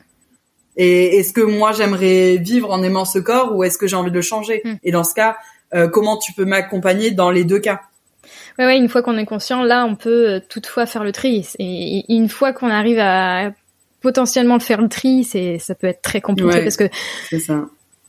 [0.77, 4.11] Et est-ce que moi j'aimerais vivre en aimant ce corps ou est-ce que j'ai envie
[4.11, 4.61] de le changer?
[4.63, 4.75] Hmm.
[4.83, 5.37] Et dans ce cas,
[5.73, 7.81] euh, comment tu peux m'accompagner dans les deux cas?
[8.57, 11.47] Ouais, ouais, une fois qu'on est conscient, là, on peut euh, toutefois faire le tri.
[11.59, 13.51] Et une fois qu'on arrive à
[14.01, 16.89] potentiellement faire le tri, c'est ça peut être très compliqué parce que
[17.37, 17.65] ça.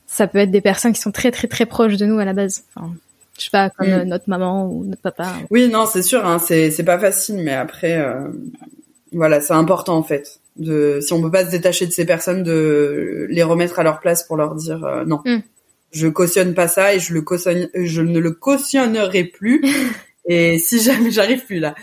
[0.07, 2.33] ça peut être des personnes qui sont très très très proches de nous à la
[2.33, 2.63] base.
[2.75, 2.93] Enfin,
[3.37, 3.93] je sais pas, comme hmm.
[3.93, 5.33] euh, notre maman ou notre papa.
[5.49, 8.03] Oui, non, c'est sûr, hein, c'est c'est pas facile, mais après,
[9.11, 12.43] voilà, c'est important en fait de si on peut pas se détacher de ces personnes
[12.43, 15.21] de les remettre à leur place pour leur dire euh, non.
[15.25, 15.41] Mm.
[15.91, 19.63] je cautionne pas ça et je le cautionne je ne le cautionnerai plus.
[20.25, 21.75] Et si jamais j'arrive plus là.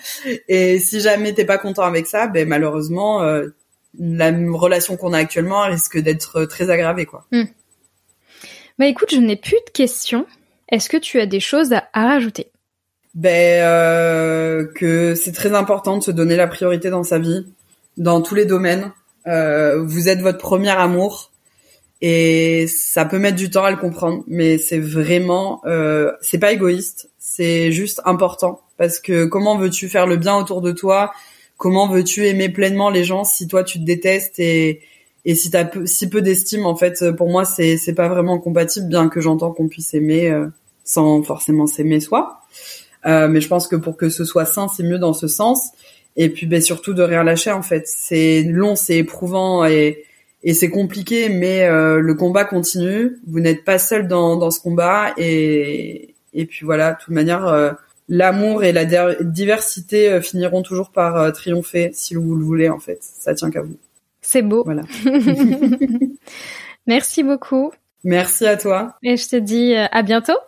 [0.48, 3.48] Et si jamais t'es pas content avec ça ben malheureusement euh,
[3.98, 7.26] la relation qu'on a actuellement risque d'être très aggravée quoi.
[7.32, 7.44] Mm.
[8.78, 10.26] bah écoute je n'ai plus de questions.
[10.70, 12.52] Est-ce que tu as des choses à, rajouter?
[13.14, 17.44] Ben euh, que c'est très important de se donner la priorité dans sa vie
[17.96, 18.92] dans tous les domaines.
[19.26, 21.30] Euh, vous êtes votre premier amour
[22.00, 26.52] et ça peut mettre du temps à le comprendre, mais c'est vraiment, euh, c'est pas
[26.52, 28.62] égoïste, c'est juste important.
[28.78, 31.12] Parce que comment veux-tu faire le bien autour de toi?
[31.58, 34.80] Comment veux-tu aimer pleinement les gens si toi tu te détestes et
[35.26, 38.88] et si t'as si peu d'estime en fait pour moi c'est c'est pas vraiment compatible
[38.88, 40.46] bien que j'entends qu'on puisse aimer euh,
[40.84, 42.40] sans forcément s'aimer soi.
[43.06, 45.72] Euh, mais je pense que pour que ce soit sain c'est mieux dans ce sens
[46.16, 47.86] et puis ben surtout de rien lâcher en fait.
[47.86, 50.04] C'est long c'est éprouvant et
[50.42, 53.18] et c'est compliqué mais euh, le combat continue.
[53.26, 57.46] Vous n'êtes pas seul dans dans ce combat et et puis voilà de toute manière
[57.46, 57.72] euh,
[58.08, 62.98] l'amour et la diversité euh, finiront toujours par triompher si vous le voulez en fait.
[63.00, 63.76] Ça tient qu'à vous.
[64.20, 64.62] C'est beau.
[64.64, 64.82] Voilà.
[66.86, 67.72] Merci beaucoup.
[68.02, 68.96] Merci à toi.
[69.02, 70.38] Et je te dis à bientôt.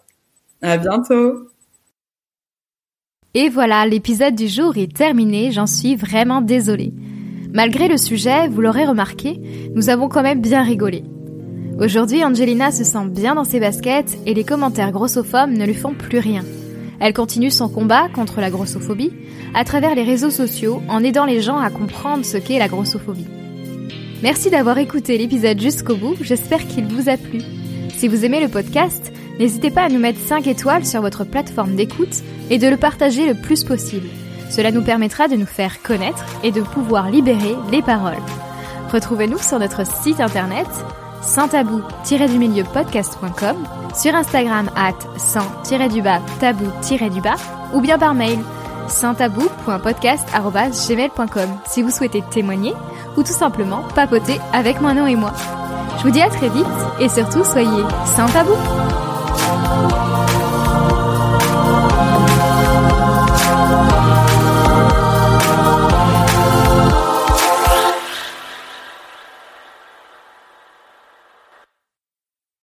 [0.63, 1.52] À bientôt
[3.35, 6.93] et voilà, l'épisode du jour est terminé, j'en suis vraiment désolée.
[7.55, 9.41] Malgré le sujet, vous l'aurez remarqué,
[9.75, 11.03] nous avons quand même bien rigolé.
[11.81, 15.95] Aujourd'hui, Angelina se sent bien dans ses baskets et les commentaires grossophobes ne lui font
[15.95, 16.45] plus rien.
[17.01, 19.13] Elle continue son combat contre la grossophobie
[19.55, 23.27] à travers les réseaux sociaux en aidant les gens à comprendre ce qu'est la grossophobie.
[24.23, 27.41] Merci d'avoir écouté l'épisode jusqu'au bout, j'espère qu'il vous a plu.
[27.97, 31.75] Si vous aimez le podcast, n'hésitez pas à nous mettre 5 étoiles sur votre plateforme
[31.75, 34.09] d'écoute et de le partager le plus possible.
[34.51, 38.19] Cela nous permettra de nous faire connaître et de pouvoir libérer les paroles.
[38.93, 40.69] Retrouvez-nous sur notre site internet
[41.23, 43.57] sans-tabou-du-milieu podcast.com,
[43.95, 47.37] sur Instagram at sans-du-bas tabou-du-bas
[47.73, 48.39] ou bien par mail
[48.89, 52.75] sans-tabou.podcast.gmail.com si vous souhaitez témoigner
[53.17, 55.33] ou tout simplement papoter avec Manon et moi.
[55.99, 56.67] Je vous dis à très vite
[57.01, 57.85] et surtout soyez
[58.17, 58.57] sans tabou.
[59.75, 60.22] Oh.